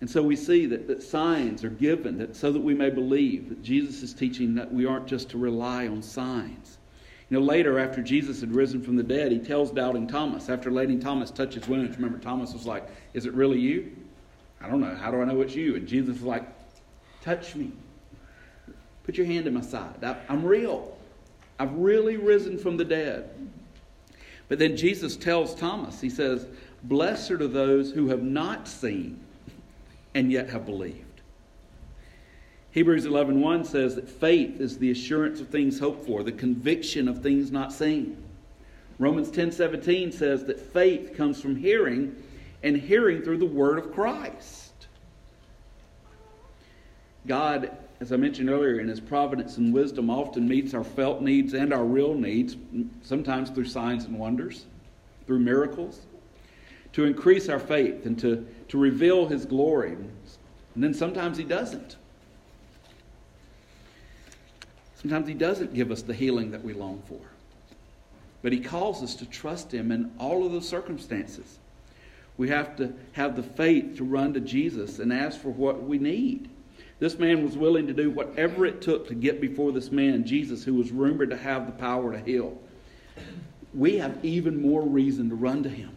And 0.00 0.10
so 0.10 0.22
we 0.22 0.36
see 0.36 0.66
that, 0.66 0.86
that 0.88 1.02
signs 1.02 1.64
are 1.64 1.70
given 1.70 2.18
that, 2.18 2.36
so 2.36 2.52
that 2.52 2.60
we 2.60 2.74
may 2.74 2.90
believe 2.90 3.48
that 3.48 3.62
Jesus 3.62 4.02
is 4.02 4.12
teaching 4.12 4.54
that 4.56 4.72
we 4.72 4.84
aren't 4.84 5.06
just 5.06 5.30
to 5.30 5.38
rely 5.38 5.88
on 5.88 6.02
signs. 6.02 6.78
You 7.30 7.40
know, 7.40 7.44
later, 7.44 7.78
after 7.78 8.02
Jesus 8.02 8.40
had 8.40 8.54
risen 8.54 8.82
from 8.82 8.96
the 8.96 9.02
dead, 9.02 9.32
he 9.32 9.38
tells 9.38 9.70
doubting 9.70 10.06
Thomas, 10.06 10.48
after 10.48 10.70
letting 10.70 11.00
Thomas 11.00 11.30
touch 11.30 11.54
his 11.54 11.66
wounds, 11.66 11.96
remember, 11.96 12.18
Thomas 12.18 12.52
was 12.52 12.66
like, 12.66 12.88
Is 13.14 13.26
it 13.26 13.32
really 13.32 13.58
you? 13.58 13.96
I 14.60 14.68
don't 14.68 14.80
know. 14.80 14.94
How 14.94 15.10
do 15.10 15.20
I 15.20 15.24
know 15.24 15.40
it's 15.40 15.54
you? 15.54 15.76
And 15.76 15.88
Jesus 15.88 16.16
was 16.16 16.22
like, 16.22 16.44
Touch 17.22 17.56
me. 17.56 17.72
Put 19.06 19.16
your 19.16 19.26
hand 19.26 19.46
in 19.46 19.54
my 19.54 19.60
side. 19.60 20.02
I, 20.02 20.16
I'm 20.28 20.44
real. 20.44 20.96
I've 21.60 21.72
really 21.74 22.16
risen 22.16 22.58
from 22.58 22.76
the 22.76 22.84
dead. 22.84 23.30
But 24.48 24.58
then 24.58 24.76
Jesus 24.76 25.16
tells 25.16 25.54
Thomas, 25.54 26.00
He 26.00 26.10
says, 26.10 26.46
Blessed 26.82 27.30
are 27.30 27.48
those 27.48 27.92
who 27.92 28.08
have 28.08 28.22
not 28.22 28.68
seen 28.68 29.20
and 30.14 30.30
yet 30.30 30.50
have 30.50 30.66
believed. 30.66 31.02
Hebrews 32.72 33.06
11.1 33.06 33.36
1 33.36 33.64
says 33.64 33.94
that 33.94 34.08
faith 34.08 34.60
is 34.60 34.76
the 34.76 34.90
assurance 34.90 35.40
of 35.40 35.48
things 35.48 35.78
hoped 35.78 36.04
for, 36.04 36.22
the 36.22 36.32
conviction 36.32 37.08
of 37.08 37.22
things 37.22 37.50
not 37.50 37.72
seen. 37.72 38.22
Romans 38.98 39.30
10.17 39.30 40.12
says 40.12 40.44
that 40.44 40.60
faith 40.60 41.16
comes 41.16 41.40
from 41.40 41.56
hearing, 41.56 42.14
and 42.62 42.76
hearing 42.76 43.22
through 43.22 43.38
the 43.38 43.46
word 43.46 43.78
of 43.78 43.92
Christ. 43.92 44.72
God 47.26 47.76
as 48.00 48.12
I 48.12 48.16
mentioned 48.16 48.50
earlier, 48.50 48.78
in 48.78 48.88
his 48.88 49.00
providence 49.00 49.56
and 49.56 49.72
wisdom, 49.72 50.10
often 50.10 50.46
meets 50.46 50.74
our 50.74 50.84
felt 50.84 51.22
needs 51.22 51.54
and 51.54 51.72
our 51.72 51.84
real 51.84 52.14
needs, 52.14 52.56
sometimes 53.02 53.48
through 53.48 53.66
signs 53.66 54.04
and 54.04 54.18
wonders, 54.18 54.66
through 55.26 55.38
miracles, 55.38 56.02
to 56.92 57.04
increase 57.04 57.48
our 57.48 57.58
faith 57.58 58.04
and 58.04 58.18
to, 58.18 58.46
to 58.68 58.78
reveal 58.78 59.26
his 59.26 59.46
glory. 59.46 59.92
And 59.92 60.84
then 60.84 60.92
sometimes 60.92 61.38
he 61.38 61.44
doesn't. 61.44 61.96
Sometimes 64.96 65.26
he 65.26 65.34
doesn't 65.34 65.72
give 65.72 65.90
us 65.90 66.02
the 66.02 66.14
healing 66.14 66.50
that 66.50 66.62
we 66.62 66.74
long 66.74 67.02
for. 67.08 67.20
But 68.42 68.52
he 68.52 68.60
calls 68.60 69.02
us 69.02 69.14
to 69.16 69.26
trust 69.26 69.72
him 69.72 69.90
in 69.90 70.12
all 70.18 70.44
of 70.44 70.52
those 70.52 70.68
circumstances. 70.68 71.58
We 72.36 72.50
have 72.50 72.76
to 72.76 72.92
have 73.12 73.36
the 73.36 73.42
faith 73.42 73.96
to 73.96 74.04
run 74.04 74.34
to 74.34 74.40
Jesus 74.40 74.98
and 74.98 75.12
ask 75.12 75.40
for 75.40 75.48
what 75.48 75.82
we 75.82 75.98
need. 75.98 76.50
This 76.98 77.18
man 77.18 77.44
was 77.44 77.56
willing 77.56 77.86
to 77.88 77.92
do 77.92 78.10
whatever 78.10 78.64
it 78.64 78.80
took 78.80 79.08
to 79.08 79.14
get 79.14 79.40
before 79.40 79.72
this 79.72 79.92
man, 79.92 80.24
Jesus, 80.24 80.64
who 80.64 80.74
was 80.74 80.90
rumored 80.90 81.30
to 81.30 81.36
have 81.36 81.66
the 81.66 81.72
power 81.72 82.12
to 82.12 82.18
heal. 82.18 82.56
We 83.74 83.98
have 83.98 84.24
even 84.24 84.62
more 84.62 84.82
reason 84.82 85.28
to 85.28 85.34
run 85.34 85.62
to 85.64 85.68
him, 85.68 85.90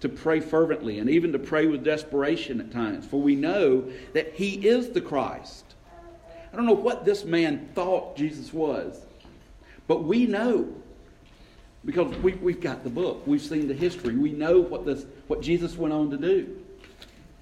to 0.00 0.08
pray 0.08 0.40
fervently, 0.40 0.98
and 0.98 1.08
even 1.08 1.30
to 1.32 1.38
pray 1.38 1.66
with 1.66 1.84
desperation 1.84 2.60
at 2.60 2.72
times, 2.72 3.06
for 3.06 3.20
we 3.20 3.36
know 3.36 3.88
that 4.12 4.34
he 4.34 4.66
is 4.66 4.90
the 4.90 5.00
Christ. 5.00 5.64
I 6.52 6.56
don't 6.56 6.66
know 6.66 6.72
what 6.72 7.04
this 7.04 7.24
man 7.24 7.68
thought 7.74 8.16
Jesus 8.16 8.52
was, 8.52 9.00
but 9.86 10.02
we 10.02 10.26
know 10.26 10.68
because 11.84 12.16
we, 12.18 12.34
we've 12.34 12.60
got 12.60 12.84
the 12.84 12.90
book, 12.90 13.26
we've 13.26 13.42
seen 13.42 13.66
the 13.66 13.74
history, 13.74 14.14
we 14.16 14.32
know 14.32 14.60
what, 14.60 14.84
this, 14.84 15.04
what 15.26 15.42
Jesus 15.42 15.76
went 15.76 15.92
on 15.92 16.10
to 16.10 16.16
do. 16.16 16.61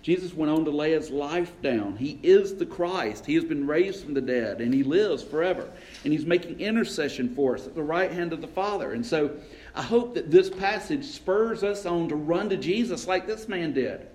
Jesus 0.02 0.32
went 0.32 0.50
on 0.50 0.64
to 0.64 0.70
lay 0.70 0.92
his 0.92 1.10
life 1.10 1.52
down. 1.60 1.96
He 1.96 2.18
is 2.22 2.54
the 2.54 2.64
Christ. 2.64 3.26
He 3.26 3.34
has 3.34 3.44
been 3.44 3.66
raised 3.66 4.02
from 4.02 4.14
the 4.14 4.20
dead 4.20 4.60
and 4.60 4.72
he 4.72 4.82
lives 4.82 5.22
forever. 5.22 5.70
And 6.04 6.12
he's 6.12 6.24
making 6.24 6.58
intercession 6.58 7.34
for 7.34 7.54
us 7.54 7.66
at 7.66 7.74
the 7.74 7.82
right 7.82 8.10
hand 8.10 8.32
of 8.32 8.40
the 8.40 8.48
Father. 8.48 8.92
And 8.92 9.04
so 9.04 9.36
I 9.74 9.82
hope 9.82 10.14
that 10.14 10.30
this 10.30 10.48
passage 10.48 11.04
spurs 11.04 11.62
us 11.62 11.84
on 11.84 12.08
to 12.08 12.16
run 12.16 12.48
to 12.48 12.56
Jesus 12.56 13.06
like 13.06 13.26
this 13.26 13.46
man 13.46 13.74
did. 13.74 14.08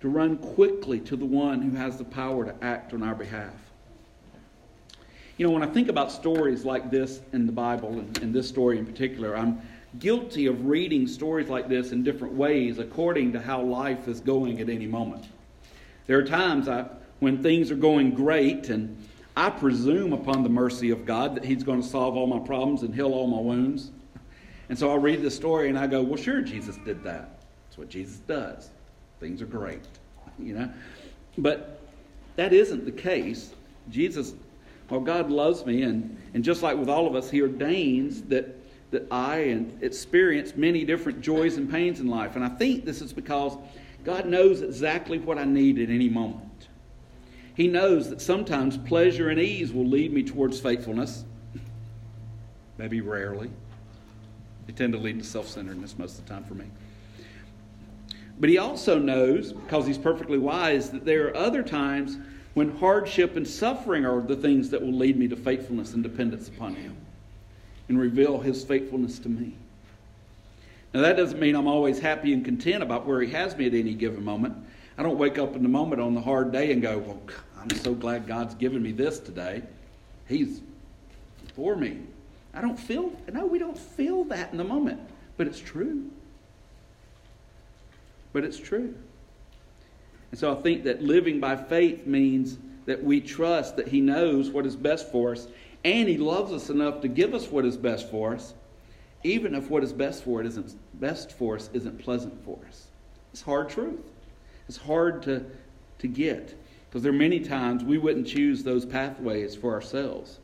To 0.00 0.08
run 0.08 0.36
quickly 0.36 0.98
to 1.00 1.16
the 1.16 1.24
one 1.24 1.62
who 1.62 1.76
has 1.76 1.96
the 1.96 2.04
power 2.04 2.44
to 2.44 2.54
act 2.60 2.92
on 2.92 3.04
our 3.04 3.14
behalf. 3.14 3.54
You 5.36 5.46
know, 5.46 5.52
when 5.52 5.62
I 5.62 5.66
think 5.66 5.88
about 5.88 6.12
stories 6.12 6.64
like 6.64 6.90
this 6.90 7.20
in 7.32 7.46
the 7.46 7.52
Bible, 7.52 7.98
and, 7.98 8.18
and 8.18 8.34
this 8.34 8.48
story 8.48 8.78
in 8.78 8.86
particular, 8.86 9.36
I'm 9.36 9.62
guilty 9.98 10.46
of 10.46 10.66
reading 10.66 11.06
stories 11.06 11.48
like 11.48 11.68
this 11.68 11.92
in 11.92 12.02
different 12.02 12.34
ways 12.34 12.78
according 12.78 13.32
to 13.32 13.40
how 13.40 13.62
life 13.62 14.08
is 14.08 14.20
going 14.20 14.60
at 14.60 14.68
any 14.68 14.86
moment. 14.86 15.24
There 16.06 16.18
are 16.18 16.24
times 16.24 16.68
I, 16.68 16.86
when 17.20 17.42
things 17.42 17.70
are 17.70 17.76
going 17.76 18.12
great 18.12 18.68
and 18.68 18.96
I 19.36 19.50
presume 19.50 20.12
upon 20.12 20.42
the 20.42 20.48
mercy 20.48 20.90
of 20.90 21.06
God 21.06 21.34
that 21.36 21.44
He's 21.44 21.64
going 21.64 21.82
to 21.82 21.88
solve 21.88 22.16
all 22.16 22.26
my 22.26 22.38
problems 22.38 22.82
and 22.82 22.94
heal 22.94 23.12
all 23.12 23.26
my 23.26 23.40
wounds. 23.40 23.90
And 24.68 24.78
so 24.78 24.90
I 24.92 24.96
read 24.96 25.22
the 25.22 25.30
story 25.30 25.68
and 25.68 25.78
I 25.78 25.86
go, 25.86 26.02
well, 26.02 26.16
sure, 26.16 26.40
Jesus 26.40 26.76
did 26.84 27.02
that. 27.04 27.40
That's 27.66 27.78
what 27.78 27.88
Jesus 27.88 28.18
does. 28.18 28.70
Things 29.20 29.42
are 29.42 29.46
great, 29.46 29.82
you 30.38 30.54
know. 30.54 30.70
But 31.36 31.80
that 32.36 32.52
isn't 32.52 32.84
the 32.84 32.92
case. 32.92 33.52
Jesus, 33.90 34.34
well, 34.88 35.00
God 35.00 35.30
loves 35.30 35.66
me, 35.66 35.82
and, 35.82 36.16
and 36.32 36.44
just 36.44 36.62
like 36.62 36.76
with 36.76 36.88
all 36.88 37.06
of 37.06 37.14
us, 37.14 37.30
He 37.30 37.42
ordains 37.42 38.22
that 38.22 38.56
that 38.94 39.08
I 39.10 39.66
experience 39.80 40.54
many 40.54 40.84
different 40.84 41.20
joys 41.20 41.56
and 41.56 41.68
pains 41.68 41.98
in 41.98 42.06
life. 42.06 42.36
And 42.36 42.44
I 42.44 42.48
think 42.48 42.84
this 42.84 43.02
is 43.02 43.12
because 43.12 43.58
God 44.04 44.26
knows 44.26 44.62
exactly 44.62 45.18
what 45.18 45.36
I 45.36 45.44
need 45.44 45.80
at 45.80 45.90
any 45.90 46.08
moment. 46.08 46.68
He 47.56 47.66
knows 47.66 48.08
that 48.10 48.20
sometimes 48.20 48.78
pleasure 48.78 49.30
and 49.30 49.40
ease 49.40 49.72
will 49.72 49.86
lead 49.86 50.12
me 50.12 50.22
towards 50.22 50.60
faithfulness, 50.60 51.24
maybe 52.78 53.00
rarely. 53.00 53.50
They 54.68 54.72
tend 54.72 54.92
to 54.92 54.98
lead 55.00 55.18
to 55.18 55.24
self 55.24 55.48
centeredness 55.48 55.98
most 55.98 56.20
of 56.20 56.24
the 56.24 56.32
time 56.32 56.44
for 56.44 56.54
me. 56.54 56.66
But 58.38 58.48
he 58.48 58.58
also 58.58 58.96
knows, 58.96 59.52
because 59.52 59.88
he's 59.88 59.98
perfectly 59.98 60.38
wise, 60.38 60.90
that 60.90 61.04
there 61.04 61.26
are 61.28 61.36
other 61.36 61.64
times 61.64 62.16
when 62.54 62.76
hardship 62.76 63.36
and 63.36 63.46
suffering 63.46 64.06
are 64.06 64.20
the 64.20 64.36
things 64.36 64.70
that 64.70 64.80
will 64.80 64.94
lead 64.94 65.18
me 65.18 65.26
to 65.26 65.36
faithfulness 65.36 65.94
and 65.94 66.02
dependence 66.04 66.46
upon 66.46 66.76
him 66.76 66.96
and 67.88 67.98
reveal 67.98 68.40
his 68.40 68.64
faithfulness 68.64 69.18
to 69.20 69.28
me. 69.28 69.54
Now, 70.92 71.00
that 71.02 71.16
doesn't 71.16 71.40
mean 71.40 71.56
I'm 71.56 71.66
always 71.66 71.98
happy 71.98 72.32
and 72.32 72.44
content 72.44 72.82
about 72.82 73.06
where 73.06 73.20
he 73.20 73.32
has 73.32 73.56
me 73.56 73.66
at 73.66 73.74
any 73.74 73.94
given 73.94 74.24
moment. 74.24 74.56
I 74.96 75.02
don't 75.02 75.18
wake 75.18 75.38
up 75.38 75.56
in 75.56 75.62
the 75.62 75.68
moment 75.68 76.00
on 76.00 76.14
the 76.14 76.20
hard 76.20 76.52
day 76.52 76.70
and 76.70 76.80
go, 76.80 76.98
Well, 76.98 77.20
I'm 77.60 77.70
so 77.78 77.94
glad 77.94 78.26
God's 78.28 78.54
given 78.54 78.82
me 78.82 78.92
this 78.92 79.18
today. 79.18 79.62
He's 80.28 80.60
for 81.56 81.76
me. 81.76 81.98
I 82.52 82.60
don't 82.60 82.78
feel, 82.78 83.12
no, 83.32 83.46
we 83.46 83.58
don't 83.58 83.76
feel 83.76 84.24
that 84.24 84.52
in 84.52 84.58
the 84.58 84.64
moment, 84.64 85.00
but 85.36 85.48
it's 85.48 85.58
true. 85.58 86.08
But 88.32 88.44
it's 88.44 88.58
true. 88.58 88.94
And 90.30 90.38
so 90.38 90.56
I 90.56 90.60
think 90.62 90.84
that 90.84 91.02
living 91.02 91.40
by 91.40 91.56
faith 91.56 92.06
means 92.06 92.58
that 92.86 93.02
we 93.02 93.20
trust 93.20 93.76
that 93.76 93.88
He 93.88 94.00
knows 94.00 94.50
what 94.50 94.66
is 94.66 94.76
best 94.76 95.10
for 95.10 95.32
us 95.32 95.48
and 95.84 96.08
He 96.08 96.16
loves 96.16 96.52
us 96.52 96.70
enough 96.70 97.00
to 97.02 97.08
give 97.08 97.34
us 97.34 97.48
what 97.48 97.64
is 97.64 97.76
best 97.76 98.10
for 98.10 98.34
us, 98.34 98.54
even 99.22 99.54
if 99.54 99.70
what 99.70 99.84
is 99.84 99.92
best 99.92 100.24
for 100.24 100.40
it 100.40 100.46
isn't 100.46 100.74
best 101.00 101.32
for 101.32 101.56
us 101.56 101.70
isn't 101.72 101.98
pleasant 101.98 102.44
for 102.44 102.58
us. 102.68 102.86
It's 103.32 103.42
hard 103.42 103.68
truth. 103.68 104.00
It's 104.68 104.78
hard 104.78 105.22
to, 105.24 105.44
to 105.98 106.08
get 106.08 106.54
because 106.88 107.02
there 107.02 107.12
are 107.12 107.16
many 107.16 107.40
times 107.40 107.82
we 107.82 107.98
wouldn't 107.98 108.26
choose 108.26 108.62
those 108.62 108.86
pathways 108.86 109.56
for 109.56 109.74
ourselves. 109.74 110.38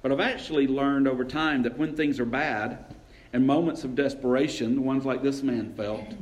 But 0.00 0.12
I've 0.12 0.20
actually 0.20 0.66
learned 0.66 1.06
over 1.06 1.24
time 1.24 1.62
that 1.62 1.76
when 1.76 1.94
things 1.94 2.18
are 2.18 2.24
bad 2.24 2.94
and 3.32 3.46
moments 3.46 3.84
of 3.84 3.94
desperation, 3.94 4.74
the 4.74 4.80
ones 4.80 5.04
like 5.04 5.22
this 5.22 5.42
man 5.42 5.74
felt, 5.74 6.14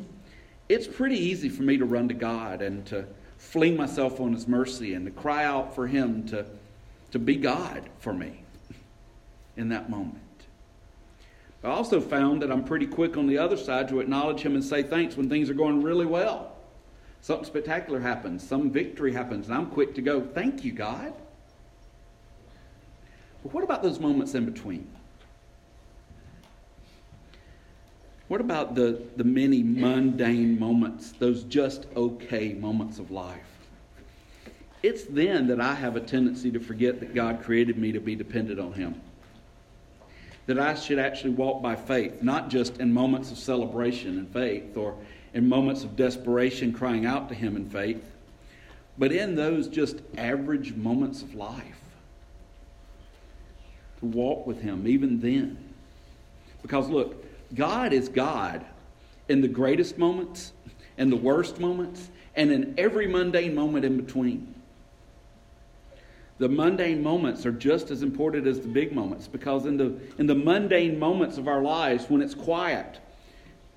it's 0.69 0.89
pretty 0.89 1.17
easy 1.17 1.49
for 1.49 1.63
me 1.63 1.77
to 1.77 1.85
run 1.85 2.09
to 2.09 2.15
God 2.15 2.61
and 2.61 2.85
to 2.87 3.07
fling 3.39 3.77
myself 3.77 4.21
on 4.21 4.33
His 4.33 4.49
mercy 4.49 4.95
and 4.95 5.05
to 5.07 5.13
cry 5.13 5.45
out 5.45 5.75
for 5.75 5.87
Him 5.87 6.27
to, 6.29 6.45
to 7.13 7.19
be 7.19 7.37
God 7.37 7.89
for 7.99 8.13
me 8.13 8.43
in 9.57 9.69
that 9.69 9.89
moment. 9.89 10.19
I 11.63 11.69
also 11.69 12.01
found 12.01 12.43
that 12.43 12.51
I'm 12.51 12.65
pretty 12.65 12.87
quick 12.87 13.17
on 13.17 13.29
the 13.29 13.39
other 13.39 13.57
side 13.57 13.89
to 13.91 14.01
acknowledge 14.01 14.41
Him 14.41 14.55
and 14.55 14.65
say 14.65 14.83
thanks 14.83 15.17
when 15.17 15.29
things 15.29 15.49
are 15.49 15.55
going 15.55 15.83
really 15.83 16.07
well. 16.07 16.57
Something 17.21 17.45
spectacular 17.45 18.01
happens, 18.01 18.47
some 18.47 18.71
victory 18.71 19.13
happens, 19.13 19.47
and 19.47 19.57
I'm 19.57 19.67
quick 19.67 19.95
to 19.95 20.03
go, 20.03 20.21
Thank 20.21 20.65
you, 20.65 20.73
God. 20.73 21.13
But 23.45 23.55
what 23.55 23.63
about 23.63 23.83
those 23.83 24.01
moments 24.01 24.35
in 24.35 24.45
between? 24.45 24.89
What 28.27 28.41
about 28.41 28.75
the, 28.75 29.03
the 29.17 29.25
many 29.25 29.63
mundane 29.63 30.59
moments, 30.59 31.13
those 31.13 31.45
just 31.45 31.87
okay 31.95 32.55
moments 32.55 32.99
of 32.99 33.11
life? 33.11 33.52
It's 34.83 35.05
then 35.05 35.47
that 35.49 35.61
I 35.61 35.75
have 35.75 35.97
a 35.97 36.01
tendency 36.01 36.51
to 36.51 36.61
forget 36.61 37.01
that 37.01 37.15
God 37.15 37.43
created 37.43 37.79
me 37.79 37.93
to 37.93 38.01
be 38.01 38.17
dependent 38.17 38.59
on 38.59 38.73
Him 38.73 39.01
that 40.47 40.59
I 40.59 40.75
should 40.75 40.99
actually 40.99 41.31
walk 41.31 41.63
by 41.63 41.77
faith, 41.77 42.23
not 42.23 42.51
just 42.51 42.79
in 42.79 42.93
moments 42.93 43.31
of 43.31 43.39
celebration 43.39 44.19
and 44.19 44.29
faith 44.29 44.77
or 44.77 44.97
in 45.35 45.49
moments 45.49 45.85
of 45.85 45.97
desperation 45.97 46.73
crying 46.73 47.07
out 47.07 47.29
to 47.29 47.35
Him 47.35 47.57
in 47.57 47.69
faith, 47.69 48.05
but 48.99 49.13
in 49.13 49.37
those 49.37 49.69
just 49.69 50.01
average 50.17 50.75
moments 50.75 51.23
of 51.23 51.35
life. 51.35 51.79
To 54.01 54.07
walk 54.07 54.47
with 54.47 54.61
Him 54.61 54.87
even 54.89 55.21
then. 55.21 55.57
Because 56.61 56.89
look, 56.89 57.25
God 57.55 57.93
is 57.93 58.09
God 58.09 58.65
in 59.29 59.41
the 59.41 59.49
greatest 59.49 59.97
moments, 59.97 60.53
in 60.99 61.09
the 61.09 61.17
worst 61.17 61.61
moments, 61.61 62.11
and 62.35 62.51
in 62.51 62.75
every 62.77 63.07
mundane 63.07 63.55
moment 63.55 63.85
in 63.85 63.97
between 63.97 64.52
the 66.43 66.49
mundane 66.49 67.01
moments 67.01 67.47
are 67.47 67.53
just 67.53 67.93
as 67.93 68.03
important 68.03 68.49
as 68.49 68.61
the 68.61 68.67
big 68.67 68.93
moments 68.93 69.29
because 69.29 69.65
in 69.65 69.77
the, 69.77 69.97
in 70.19 70.27
the 70.27 70.35
mundane 70.35 70.99
moments 70.99 71.39
of 71.39 71.47
our 71.47 71.63
lives, 71.63 72.07
when 72.11 72.21
it's 72.21 72.35
quiet, 72.35 72.99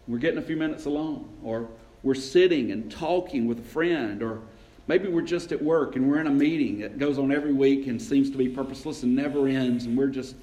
we're 0.07 0.17
getting 0.17 0.39
a 0.39 0.41
few 0.41 0.57
minutes 0.57 0.85
alone, 0.85 1.29
or 1.43 1.69
we're 2.01 2.15
sitting 2.15 2.71
and 2.71 2.91
talking 2.91 3.45
with 3.45 3.59
a 3.59 3.69
friend, 3.69 4.23
or 4.23 4.41
maybe 4.87 5.07
we're 5.07 5.21
just 5.21 5.51
at 5.51 5.61
work 5.61 5.95
and 5.95 6.09
we're 6.09 6.19
in 6.19 6.25
a 6.25 6.31
meeting 6.31 6.79
that 6.79 6.97
goes 6.97 7.19
on 7.19 7.31
every 7.31 7.53
week 7.53 7.85
and 7.85 8.01
seems 8.01 8.31
to 8.31 8.37
be 8.37 8.49
purposeless 8.49 9.03
and 9.03 9.15
never 9.15 9.47
ends, 9.47 9.85
and 9.85 9.95
we're 9.95 10.07
just, 10.07 10.35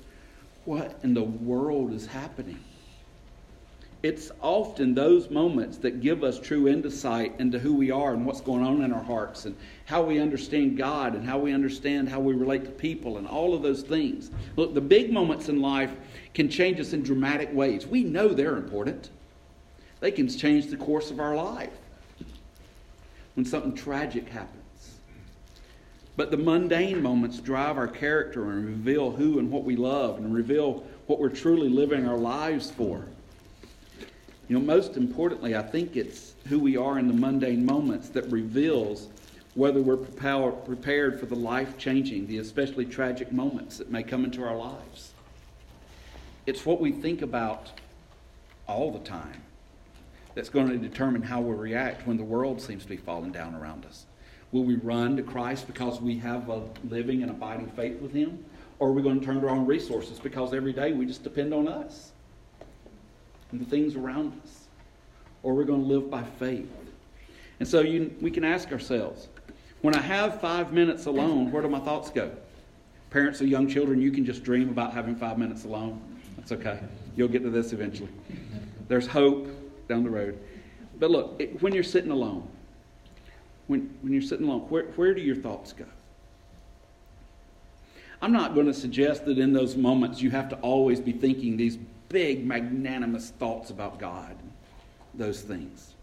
what 0.64 1.00
in 1.02 1.14
the 1.14 1.24
world 1.24 1.92
is 1.92 2.06
happening? 2.06 2.61
It's 4.02 4.32
often 4.40 4.94
those 4.94 5.30
moments 5.30 5.78
that 5.78 6.00
give 6.00 6.24
us 6.24 6.40
true 6.40 6.66
insight 6.66 7.38
into 7.38 7.60
who 7.60 7.72
we 7.72 7.92
are 7.92 8.14
and 8.14 8.26
what's 8.26 8.40
going 8.40 8.64
on 8.64 8.82
in 8.82 8.92
our 8.92 9.02
hearts 9.02 9.44
and 9.44 9.54
how 9.84 10.02
we 10.02 10.18
understand 10.18 10.76
God 10.76 11.14
and 11.14 11.24
how 11.24 11.38
we 11.38 11.52
understand 11.52 12.08
how 12.08 12.18
we 12.18 12.34
relate 12.34 12.64
to 12.64 12.70
people 12.72 13.18
and 13.18 13.28
all 13.28 13.54
of 13.54 13.62
those 13.62 13.82
things. 13.82 14.32
Look, 14.56 14.74
the 14.74 14.80
big 14.80 15.12
moments 15.12 15.48
in 15.48 15.62
life 15.62 15.92
can 16.34 16.48
change 16.48 16.80
us 16.80 16.92
in 16.92 17.04
dramatic 17.04 17.54
ways. 17.54 17.86
We 17.86 18.02
know 18.02 18.28
they're 18.28 18.56
important, 18.56 19.10
they 20.00 20.10
can 20.10 20.28
change 20.28 20.66
the 20.66 20.76
course 20.76 21.12
of 21.12 21.20
our 21.20 21.36
life 21.36 21.70
when 23.34 23.46
something 23.46 23.72
tragic 23.72 24.28
happens. 24.28 24.98
But 26.16 26.32
the 26.32 26.36
mundane 26.36 27.00
moments 27.00 27.38
drive 27.38 27.78
our 27.78 27.86
character 27.86 28.50
and 28.50 28.66
reveal 28.66 29.12
who 29.12 29.38
and 29.38 29.48
what 29.48 29.62
we 29.62 29.76
love 29.76 30.18
and 30.18 30.34
reveal 30.34 30.84
what 31.06 31.20
we're 31.20 31.28
truly 31.28 31.68
living 31.68 32.06
our 32.06 32.18
lives 32.18 32.68
for. 32.68 33.06
You 34.48 34.59
know, 34.59 34.64
most 34.64 34.96
importantly, 34.96 35.57
I 35.57 35.62
think 35.62 35.96
it's 35.96 36.35
who 36.48 36.59
we 36.59 36.76
are 36.76 36.98
in 36.98 37.07
the 37.07 37.14
mundane 37.14 37.64
moments 37.64 38.09
that 38.11 38.31
reveals 38.31 39.09
whether 39.55 39.81
we're 39.81 39.96
prepared 39.96 41.20
for 41.20 41.26
the 41.26 41.37
life 41.37 41.76
changing, 41.78 42.26
the 42.26 42.38
especially 42.38 42.87
tragic 42.87 43.33
moments 43.33 43.78
that 43.78 43.90
may 43.90 44.02
come 44.02 44.24
into 44.24 44.42
our 44.42 44.57
lives. 44.57 45.12
It's 46.46 46.66
what 46.66 46.81
we 46.81 46.90
think 46.90 47.22
about 47.22 47.70
all 48.66 48.90
the 48.90 48.98
time 49.00 49.42
that's 50.35 50.48
going 50.48 50.68
to 50.68 50.78
determine 50.78 51.22
how 51.22 51.40
we 51.40 51.55
react 51.55 52.07
when 52.07 52.16
the 52.16 52.24
world 52.24 52.61
seems 52.61 52.83
to 52.85 52.88
be 52.88 52.96
falling 52.96 53.33
down 53.33 53.55
around 53.55 53.85
us. 53.85 54.07
Will 54.50 54.64
we 54.64 54.76
run 54.76 55.16
to 55.16 55.22
Christ 55.22 55.66
because 55.66 56.00
we 56.00 56.18
have 56.18 56.48
a 56.48 56.62
living 56.88 57.22
and 57.22 57.31
abiding 57.31 57.68
faith 57.70 58.00
with 58.00 58.12
Him? 58.12 58.44
Or 58.78 58.88
are 58.88 58.92
we 58.92 59.02
going 59.02 59.20
to 59.20 59.24
turn 59.24 59.40
to 59.40 59.48
our 59.48 59.55
own 59.55 59.66
resources 59.66 60.18
because 60.18 60.52
every 60.52 60.72
day 60.72 60.92
we 60.92 61.07
just 61.07 61.22
depend 61.22 61.55
on 61.55 61.68
us? 61.68 62.12
And 63.52 63.60
the 63.60 63.64
things 63.64 63.94
around 63.94 64.38
us, 64.42 64.66
or 65.42 65.54
we're 65.54 65.64
going 65.64 65.82
to 65.82 65.86
live 65.86 66.10
by 66.10 66.24
faith. 66.38 66.68
And 67.60 67.68
so 67.68 67.80
you, 67.80 68.12
we 68.20 68.30
can 68.30 68.44
ask 68.44 68.72
ourselves 68.72 69.28
when 69.82 69.94
I 69.94 70.00
have 70.00 70.40
five 70.40 70.72
minutes 70.72 71.06
alone, 71.06 71.50
where 71.52 71.62
do 71.62 71.68
my 71.68 71.80
thoughts 71.80 72.10
go? 72.10 72.30
Parents 73.10 73.40
of 73.40 73.48
young 73.48 73.68
children, 73.68 74.00
you 74.00 74.10
can 74.10 74.24
just 74.24 74.42
dream 74.42 74.68
about 74.70 74.94
having 74.94 75.14
five 75.14 75.38
minutes 75.38 75.64
alone. 75.64 76.00
That's 76.36 76.52
okay. 76.52 76.80
You'll 77.14 77.28
get 77.28 77.42
to 77.42 77.50
this 77.50 77.72
eventually. 77.72 78.08
There's 78.88 79.06
hope 79.06 79.48
down 79.88 80.02
the 80.02 80.10
road. 80.10 80.38
But 80.98 81.10
look, 81.10 81.36
it, 81.38 81.60
when 81.62 81.74
you're 81.74 81.82
sitting 81.82 82.10
alone, 82.10 82.48
when, 83.66 83.92
when 84.02 84.12
you're 84.12 84.22
sitting 84.22 84.46
alone, 84.46 84.60
where, 84.68 84.84
where 84.96 85.14
do 85.14 85.20
your 85.20 85.36
thoughts 85.36 85.72
go? 85.72 85.84
I'm 88.22 88.32
not 88.32 88.54
going 88.54 88.66
to 88.66 88.74
suggest 88.74 89.24
that 89.24 89.38
in 89.38 89.52
those 89.52 89.76
moments 89.76 90.22
you 90.22 90.30
have 90.30 90.48
to 90.50 90.56
always 90.56 91.00
be 91.00 91.12
thinking 91.12 91.56
these 91.56 91.76
big, 92.12 92.46
magnanimous 92.46 93.31
thoughts 93.31 93.70
about 93.70 93.98
God, 93.98 94.37
those 95.14 95.40
things. 95.40 95.94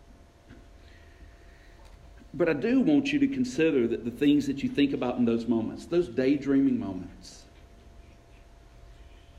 But 2.33 2.49
I 2.49 2.53
do 2.53 2.81
want 2.81 3.13
you 3.13 3.19
to 3.19 3.27
consider 3.27 3.87
that 3.87 4.03
the 4.03 4.11
things 4.11 4.47
that 4.47 4.61
you 4.61 4.69
think 4.69 4.93
about 4.93 5.17
in 5.17 5.25
those 5.25 5.47
moments, 5.47 5.85
those 5.85 6.09
daydreaming 6.09 6.79
moments, 6.79 7.45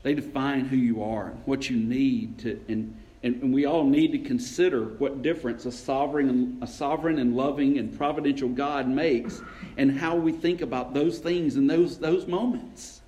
They 0.03 0.13
define 0.13 0.65
who 0.65 0.75
you 0.75 1.03
are, 1.03 1.27
and 1.27 1.41
what 1.45 1.69
you 1.69 1.77
need 1.77 2.39
to, 2.39 2.59
and, 2.67 2.97
and, 3.21 3.41
and 3.43 3.53
we 3.53 3.65
all 3.65 3.83
need 3.83 4.11
to 4.13 4.19
consider 4.19 4.85
what 4.85 5.21
difference 5.21 5.65
a 5.65 5.71
sovereign, 5.71 6.57
a 6.61 6.67
sovereign 6.67 7.19
and 7.19 7.35
loving 7.35 7.77
and 7.77 7.95
providential 7.95 8.49
God 8.49 8.87
makes 8.87 9.41
and 9.77 9.97
how 9.97 10.15
we 10.15 10.31
think 10.31 10.61
about 10.61 10.93
those 10.93 11.19
things 11.19 11.55
in 11.55 11.67
those, 11.67 11.99
those 11.99 12.25
moments. 12.25 13.01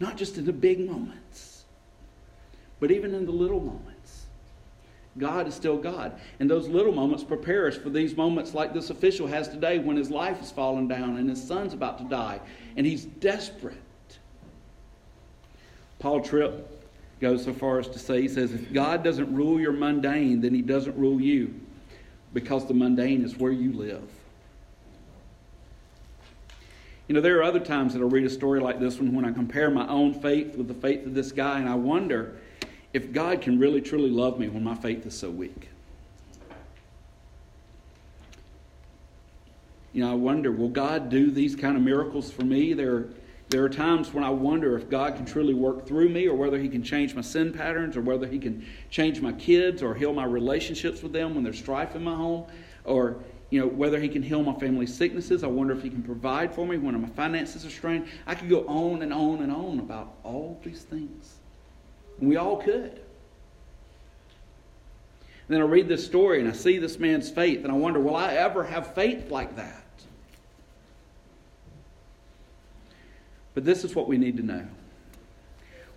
Not 0.00 0.16
just 0.16 0.38
in 0.38 0.44
the 0.44 0.52
big 0.52 0.80
moments, 0.80 1.53
but 2.84 2.90
even 2.90 3.14
in 3.14 3.24
the 3.24 3.32
little 3.32 3.60
moments. 3.60 4.26
God 5.16 5.48
is 5.48 5.54
still 5.54 5.78
God. 5.78 6.20
And 6.38 6.50
those 6.50 6.68
little 6.68 6.92
moments 6.92 7.24
prepare 7.24 7.66
us 7.66 7.78
for 7.78 7.88
these 7.88 8.14
moments 8.14 8.52
like 8.52 8.74
this 8.74 8.90
official 8.90 9.26
has 9.26 9.48
today 9.48 9.78
when 9.78 9.96
his 9.96 10.10
life 10.10 10.42
is 10.42 10.50
falling 10.50 10.86
down 10.86 11.16
and 11.16 11.30
his 11.30 11.42
son's 11.42 11.72
about 11.72 11.96
to 11.96 12.04
die 12.04 12.40
and 12.76 12.84
he's 12.84 13.06
desperate. 13.06 13.78
Paul 15.98 16.20
Tripp 16.20 16.84
goes 17.22 17.46
so 17.46 17.54
far 17.54 17.78
as 17.78 17.88
to 17.88 17.98
say, 17.98 18.20
he 18.20 18.28
says, 18.28 18.52
if 18.52 18.70
God 18.70 19.02
doesn't 19.02 19.34
rule 19.34 19.58
your 19.58 19.72
mundane, 19.72 20.42
then 20.42 20.54
he 20.54 20.60
doesn't 20.60 20.94
rule 20.94 21.22
you 21.22 21.58
because 22.34 22.68
the 22.68 22.74
mundane 22.74 23.24
is 23.24 23.38
where 23.38 23.52
you 23.52 23.72
live. 23.72 24.10
You 27.08 27.14
know, 27.14 27.22
there 27.22 27.38
are 27.38 27.44
other 27.44 27.60
times 27.60 27.94
that 27.94 28.02
I'll 28.02 28.10
read 28.10 28.26
a 28.26 28.30
story 28.30 28.60
like 28.60 28.78
this 28.78 28.98
one 28.98 29.14
when 29.14 29.24
I 29.24 29.32
compare 29.32 29.70
my 29.70 29.88
own 29.88 30.12
faith 30.12 30.54
with 30.54 30.68
the 30.68 30.74
faith 30.74 31.06
of 31.06 31.14
this 31.14 31.32
guy, 31.32 31.60
and 31.60 31.68
I 31.68 31.76
wonder 31.76 32.36
if 32.94 33.12
God 33.12 33.40
can 33.40 33.58
really 33.58 33.80
truly 33.80 34.08
love 34.08 34.38
me 34.38 34.48
when 34.48 34.62
my 34.62 34.76
faith 34.76 35.04
is 35.04 35.18
so 35.18 35.28
weak. 35.28 35.68
You 39.92 40.04
know, 40.04 40.12
I 40.12 40.14
wonder, 40.14 40.52
will 40.52 40.68
God 40.68 41.08
do 41.08 41.30
these 41.30 41.56
kind 41.56 41.76
of 41.76 41.82
miracles 41.82 42.30
for 42.30 42.44
me? 42.44 42.72
There, 42.72 43.06
there 43.48 43.64
are 43.64 43.68
times 43.68 44.14
when 44.14 44.22
I 44.22 44.30
wonder 44.30 44.76
if 44.76 44.88
God 44.88 45.16
can 45.16 45.24
truly 45.24 45.54
work 45.54 45.86
through 45.86 46.08
me 46.08 46.28
or 46.28 46.36
whether 46.36 46.56
He 46.56 46.68
can 46.68 46.84
change 46.84 47.14
my 47.14 47.20
sin 47.20 47.52
patterns 47.52 47.96
or 47.96 48.00
whether 48.00 48.28
He 48.28 48.38
can 48.38 48.64
change 48.90 49.20
my 49.20 49.32
kids 49.32 49.82
or 49.82 49.94
heal 49.94 50.12
my 50.12 50.24
relationships 50.24 51.02
with 51.02 51.12
them 51.12 51.34
when 51.34 51.42
there's 51.42 51.58
strife 51.58 51.96
in 51.96 52.04
my 52.04 52.14
home 52.14 52.46
or, 52.84 53.16
you 53.50 53.60
know, 53.60 53.66
whether 53.66 53.98
He 53.98 54.08
can 54.08 54.22
heal 54.22 54.42
my 54.42 54.54
family's 54.54 54.94
sicknesses. 54.94 55.42
I 55.42 55.48
wonder 55.48 55.74
if 55.74 55.82
He 55.82 55.90
can 55.90 56.02
provide 56.02 56.54
for 56.54 56.64
me 56.64 56.76
when 56.76 57.00
my 57.00 57.08
finances 57.08 57.66
are 57.66 57.70
strained. 57.70 58.06
I 58.24 58.36
could 58.36 58.48
go 58.48 58.64
on 58.68 59.02
and 59.02 59.12
on 59.12 59.42
and 59.42 59.50
on 59.50 59.80
about 59.80 60.14
all 60.22 60.60
these 60.64 60.82
things. 60.82 61.38
We 62.18 62.36
all 62.36 62.56
could. 62.56 63.00
And 65.46 65.54
then 65.54 65.60
I 65.60 65.64
read 65.64 65.88
this 65.88 66.04
story 66.04 66.40
and 66.40 66.48
I 66.48 66.52
see 66.52 66.78
this 66.78 66.98
man's 66.98 67.28
faith, 67.30 67.64
and 67.64 67.72
I 67.72 67.76
wonder, 67.76 68.00
will 68.00 68.16
I 68.16 68.32
ever 68.34 68.64
have 68.64 68.94
faith 68.94 69.30
like 69.30 69.56
that? 69.56 69.82
But 73.54 73.64
this 73.64 73.84
is 73.84 73.94
what 73.94 74.08
we 74.08 74.18
need 74.18 74.36
to 74.38 74.42
know. 74.42 74.66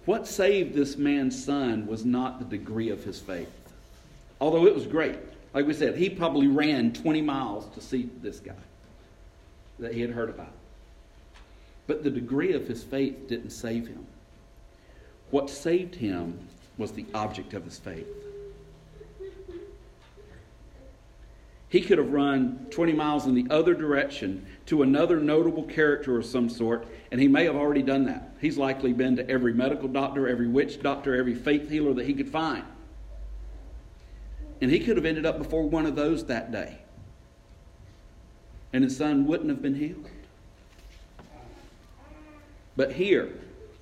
What 0.06 0.27
saved 0.27 0.73
this 0.73 0.95
man's 0.97 1.43
son 1.43 1.88
was 1.88 2.06
not 2.06 2.39
the 2.39 2.45
degree 2.45 2.89
of 2.89 3.03
his 3.03 3.19
faith, 3.19 3.51
although 4.39 4.65
it 4.65 4.75
was 4.75 4.86
great. 4.86 5.17
Like 5.53 5.65
we 5.65 5.73
said, 5.73 5.95
he 5.95 6.10
probably 6.10 6.47
ran 6.47 6.93
20 6.93 7.21
miles 7.21 7.67
to 7.73 7.82
see 7.82 8.10
this 8.21 8.39
guy 8.39 8.53
that 9.80 9.93
he 9.93 10.01
had 10.01 10.12
heard 10.12 10.30
about. 10.30 10.53
But 11.88 12.03
the 12.03 12.10
degree 12.10 12.53
of 12.53 12.67
his 12.67 12.84
faith 12.84 13.27
didn't 13.27 13.49
save 13.49 13.88
him. 13.88 14.06
What 15.30 15.50
saved 15.50 15.96
him 15.96 16.40
was 16.78 16.92
the 16.92 17.06
object 17.13 17.54
of 17.54 17.66
his 17.66 17.80
faith. 17.80 18.08
He 21.70 21.82
could 21.82 21.98
have 21.98 22.13
run 22.13 22.68
20 22.72 22.94
miles 22.94 23.26
in 23.26 23.36
the 23.36 23.46
other 23.50 23.74
direction 23.74 24.46
to 24.68 24.84
another 24.84 25.20
notable 25.20 25.63
character 25.63 26.18
of 26.18 26.26
some 26.26 26.50
sort, 26.50 26.88
and 27.12 27.20
he 27.20 27.28
may 27.28 27.44
have 27.44 27.58
already 27.58 27.82
done 27.82 28.06
that. 28.06 28.36
He's 28.40 28.58
likely 28.58 28.94
been 28.94 29.18
to 29.18 29.30
every 29.30 29.54
medical 29.54 29.90
doctor, 29.90 30.30
every 30.30 30.48
witch 30.48 30.82
doctor, 30.82 31.16
every 31.16 31.36
faith 31.36 31.70
healer 31.70 31.94
that 31.96 32.06
he 32.06 32.13
could 32.13 32.30
find. 32.30 32.63
And 34.62 34.72
he 34.72 34.80
could 34.80 34.96
have 34.96 35.06
ended 35.06 35.26
up 35.26 35.38
before 35.38 35.63
one 35.63 35.86
of 35.86 35.96
those 35.96 36.26
that 36.26 36.52
day. 36.54 36.78
And 38.72 38.84
his 38.84 38.96
son 38.96 39.28
wouldn't 39.28 39.50
have 39.50 39.62
been 39.62 39.76
healed. 39.76 40.10
But 42.78 42.94
here, 42.94 43.34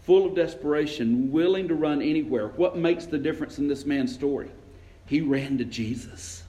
full 0.05 0.27
of 0.27 0.35
desperation, 0.35 1.31
willing 1.31 1.67
to 1.67 1.75
run 1.75 2.01
anywhere. 2.01 2.49
What 2.49 2.77
makes 2.77 3.05
the 3.05 3.17
difference 3.17 3.57
in 3.57 3.67
this 3.67 3.85
man's 3.85 4.13
story? 4.13 4.51
He 5.07 5.21
ran 5.21 5.57
to 5.57 5.65
Jesus. 5.65 6.43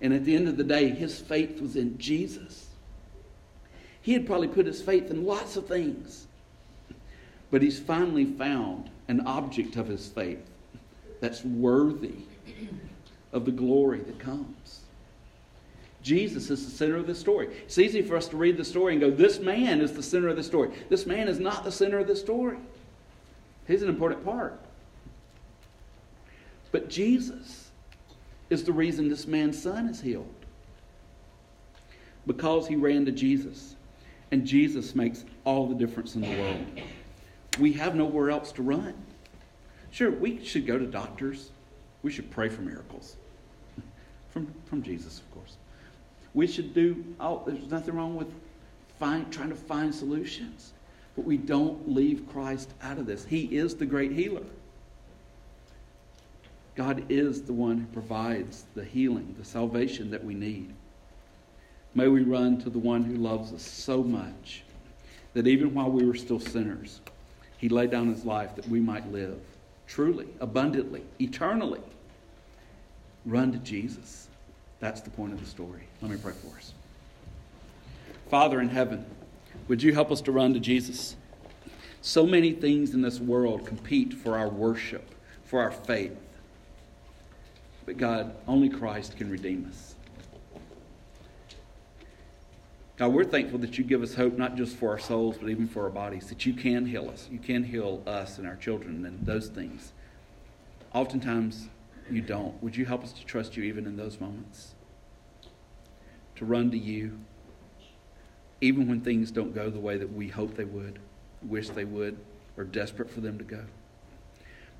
And 0.00 0.12
at 0.12 0.24
the 0.24 0.34
end 0.34 0.48
of 0.48 0.56
the 0.56 0.64
day, 0.64 0.88
his 0.88 1.20
faith 1.20 1.60
was 1.60 1.76
in 1.76 1.98
Jesus. 1.98 2.68
He 4.00 4.12
had 4.12 4.26
probably 4.26 4.48
put 4.48 4.66
his 4.66 4.80
faith 4.80 5.10
in 5.10 5.24
lots 5.26 5.56
of 5.56 5.66
things, 5.66 6.26
but 7.50 7.60
he's 7.60 7.78
finally 7.78 8.24
found 8.24 8.88
an 9.08 9.26
object 9.26 9.76
of 9.76 9.88
his 9.88 10.08
faith 10.08 10.44
that's 11.20 11.44
worthy 11.44 12.14
of 13.32 13.44
the 13.44 13.50
glory 13.52 14.00
that 14.00 14.18
comes. 14.18 14.80
Jesus 16.06 16.50
is 16.50 16.64
the 16.64 16.70
center 16.70 16.98
of 16.98 17.08
the 17.08 17.16
story. 17.16 17.48
It's 17.64 17.78
easy 17.78 18.00
for 18.00 18.16
us 18.16 18.28
to 18.28 18.36
read 18.36 18.56
the 18.56 18.64
story 18.64 18.92
and 18.92 19.00
go, 19.00 19.10
This 19.10 19.40
man 19.40 19.80
is 19.80 19.92
the 19.92 20.04
center 20.04 20.28
of 20.28 20.36
the 20.36 20.42
story. 20.44 20.70
This 20.88 21.04
man 21.04 21.26
is 21.26 21.40
not 21.40 21.64
the 21.64 21.72
center 21.72 21.98
of 21.98 22.06
the 22.06 22.14
story. 22.14 22.58
He's 23.66 23.82
an 23.82 23.88
important 23.88 24.24
part. 24.24 24.56
But 26.70 26.88
Jesus 26.88 27.70
is 28.50 28.62
the 28.62 28.72
reason 28.72 29.08
this 29.08 29.26
man's 29.26 29.60
son 29.60 29.88
is 29.88 30.00
healed. 30.00 30.32
Because 32.24 32.68
he 32.68 32.76
ran 32.76 33.04
to 33.06 33.10
Jesus. 33.10 33.74
And 34.30 34.46
Jesus 34.46 34.94
makes 34.94 35.24
all 35.44 35.66
the 35.66 35.74
difference 35.74 36.14
in 36.14 36.20
the 36.20 36.40
world. 36.40 36.66
We 37.58 37.72
have 37.72 37.96
nowhere 37.96 38.30
else 38.30 38.52
to 38.52 38.62
run. 38.62 38.94
Sure, 39.90 40.12
we 40.12 40.44
should 40.44 40.68
go 40.68 40.78
to 40.78 40.86
doctors. 40.86 41.50
We 42.04 42.12
should 42.12 42.30
pray 42.30 42.48
for 42.48 42.62
miracles. 42.62 43.16
From, 44.30 44.54
from 44.66 44.84
Jesus, 44.84 45.18
of 45.18 45.28
course. 45.32 45.56
We 46.36 46.46
should 46.46 46.74
do, 46.74 47.02
oh, 47.18 47.42
there's 47.46 47.70
nothing 47.70 47.94
wrong 47.94 48.14
with 48.14 48.28
find, 48.98 49.32
trying 49.32 49.48
to 49.48 49.56
find 49.56 49.92
solutions. 49.92 50.74
But 51.16 51.24
we 51.24 51.38
don't 51.38 51.90
leave 51.90 52.28
Christ 52.30 52.74
out 52.82 52.98
of 52.98 53.06
this. 53.06 53.24
He 53.24 53.44
is 53.56 53.74
the 53.74 53.86
great 53.86 54.12
healer. 54.12 54.44
God 56.74 57.04
is 57.08 57.40
the 57.40 57.54
one 57.54 57.78
who 57.78 57.86
provides 57.86 58.66
the 58.74 58.84
healing, 58.84 59.34
the 59.38 59.46
salvation 59.46 60.10
that 60.10 60.22
we 60.22 60.34
need. 60.34 60.74
May 61.94 62.08
we 62.08 62.22
run 62.22 62.58
to 62.58 62.68
the 62.68 62.78
one 62.78 63.02
who 63.02 63.14
loves 63.14 63.54
us 63.54 63.62
so 63.62 64.02
much 64.02 64.62
that 65.32 65.46
even 65.46 65.72
while 65.72 65.90
we 65.90 66.04
were 66.04 66.14
still 66.14 66.38
sinners, 66.38 67.00
he 67.56 67.70
laid 67.70 67.90
down 67.90 68.12
his 68.12 68.26
life 68.26 68.54
that 68.56 68.68
we 68.68 68.78
might 68.78 69.10
live 69.10 69.38
truly, 69.86 70.26
abundantly, 70.40 71.02
eternally. 71.18 71.80
Run 73.24 73.52
to 73.52 73.58
Jesus. 73.58 74.28
That's 74.80 75.00
the 75.00 75.10
point 75.10 75.32
of 75.32 75.40
the 75.40 75.46
story. 75.46 75.82
Let 76.02 76.10
me 76.10 76.16
pray 76.16 76.32
for 76.32 76.56
us. 76.56 76.72
Father 78.28 78.60
in 78.60 78.68
heaven, 78.68 79.06
would 79.68 79.82
you 79.82 79.94
help 79.94 80.10
us 80.10 80.20
to 80.22 80.32
run 80.32 80.54
to 80.54 80.60
Jesus? 80.60 81.16
So 82.02 82.26
many 82.26 82.52
things 82.52 82.94
in 82.94 83.02
this 83.02 83.18
world 83.18 83.66
compete 83.66 84.12
for 84.12 84.36
our 84.38 84.48
worship, 84.48 85.14
for 85.44 85.60
our 85.60 85.70
faith. 85.70 86.16
But 87.84 87.96
God, 87.96 88.34
only 88.46 88.68
Christ 88.68 89.16
can 89.16 89.30
redeem 89.30 89.66
us. 89.68 89.94
God, 92.96 93.12
we're 93.12 93.24
thankful 93.24 93.58
that 93.58 93.76
you 93.76 93.84
give 93.84 94.02
us 94.02 94.14
hope 94.14 94.38
not 94.38 94.56
just 94.56 94.76
for 94.76 94.90
our 94.90 94.98
souls, 94.98 95.36
but 95.38 95.50
even 95.50 95.68
for 95.68 95.84
our 95.84 95.90
bodies, 95.90 96.28
that 96.28 96.46
you 96.46 96.54
can 96.54 96.86
heal 96.86 97.10
us. 97.10 97.28
You 97.30 97.38
can 97.38 97.62
heal 97.62 98.02
us 98.06 98.38
and 98.38 98.46
our 98.46 98.56
children 98.56 99.04
and 99.04 99.24
those 99.26 99.48
things. 99.48 99.92
Oftentimes, 100.94 101.68
you 102.10 102.20
don't. 102.20 102.60
Would 102.62 102.76
you 102.76 102.84
help 102.84 103.02
us 103.02 103.12
to 103.12 103.24
trust 103.24 103.56
you 103.56 103.64
even 103.64 103.86
in 103.86 103.96
those 103.96 104.20
moments? 104.20 104.74
To 106.36 106.44
run 106.44 106.70
to 106.70 106.78
you, 106.78 107.18
even 108.60 108.88
when 108.88 109.00
things 109.00 109.30
don't 109.30 109.54
go 109.54 109.70
the 109.70 109.80
way 109.80 109.96
that 109.96 110.12
we 110.12 110.28
hope 110.28 110.54
they 110.54 110.64
would, 110.64 110.98
wish 111.42 111.68
they 111.70 111.84
would, 111.84 112.18
or 112.56 112.64
desperate 112.64 113.10
for 113.10 113.20
them 113.20 113.38
to 113.38 113.44
go. 113.44 113.64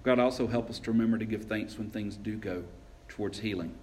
God, 0.03 0.19
also 0.19 0.47
help 0.47 0.71
us 0.71 0.79
to 0.81 0.93
remember 0.93 1.19
to 1.19 1.25
give 1.25 1.45
thanks 1.45 1.77
when 1.77 1.91
things 1.91 2.17
do 2.17 2.37
go 2.37 2.65
towards 3.09 3.41
healing, 3.41 3.75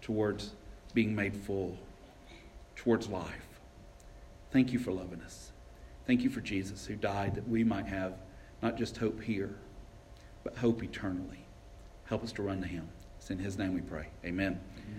towards 0.00 0.52
being 0.94 1.14
made 1.14 1.36
full, 1.36 1.78
towards 2.74 3.08
life. 3.08 3.60
Thank 4.50 4.72
you 4.72 4.78
for 4.78 4.92
loving 4.92 5.22
us. 5.22 5.52
Thank 6.06 6.22
you 6.22 6.30
for 6.30 6.40
Jesus 6.40 6.86
who 6.86 6.96
died 6.96 7.34
that 7.34 7.48
we 7.48 7.62
might 7.64 7.86
have 7.86 8.14
not 8.62 8.76
just 8.76 8.96
hope 8.96 9.22
here, 9.22 9.54
but 10.42 10.56
hope 10.56 10.82
eternally. 10.82 11.44
Help 12.08 12.24
us 12.24 12.32
to 12.32 12.42
run 12.42 12.60
to 12.62 12.66
him. 12.66 12.88
It's 13.18 13.30
in 13.30 13.38
his 13.38 13.58
name 13.58 13.74
we 13.74 13.82
pray. 13.82 14.06
Amen. 14.24 14.58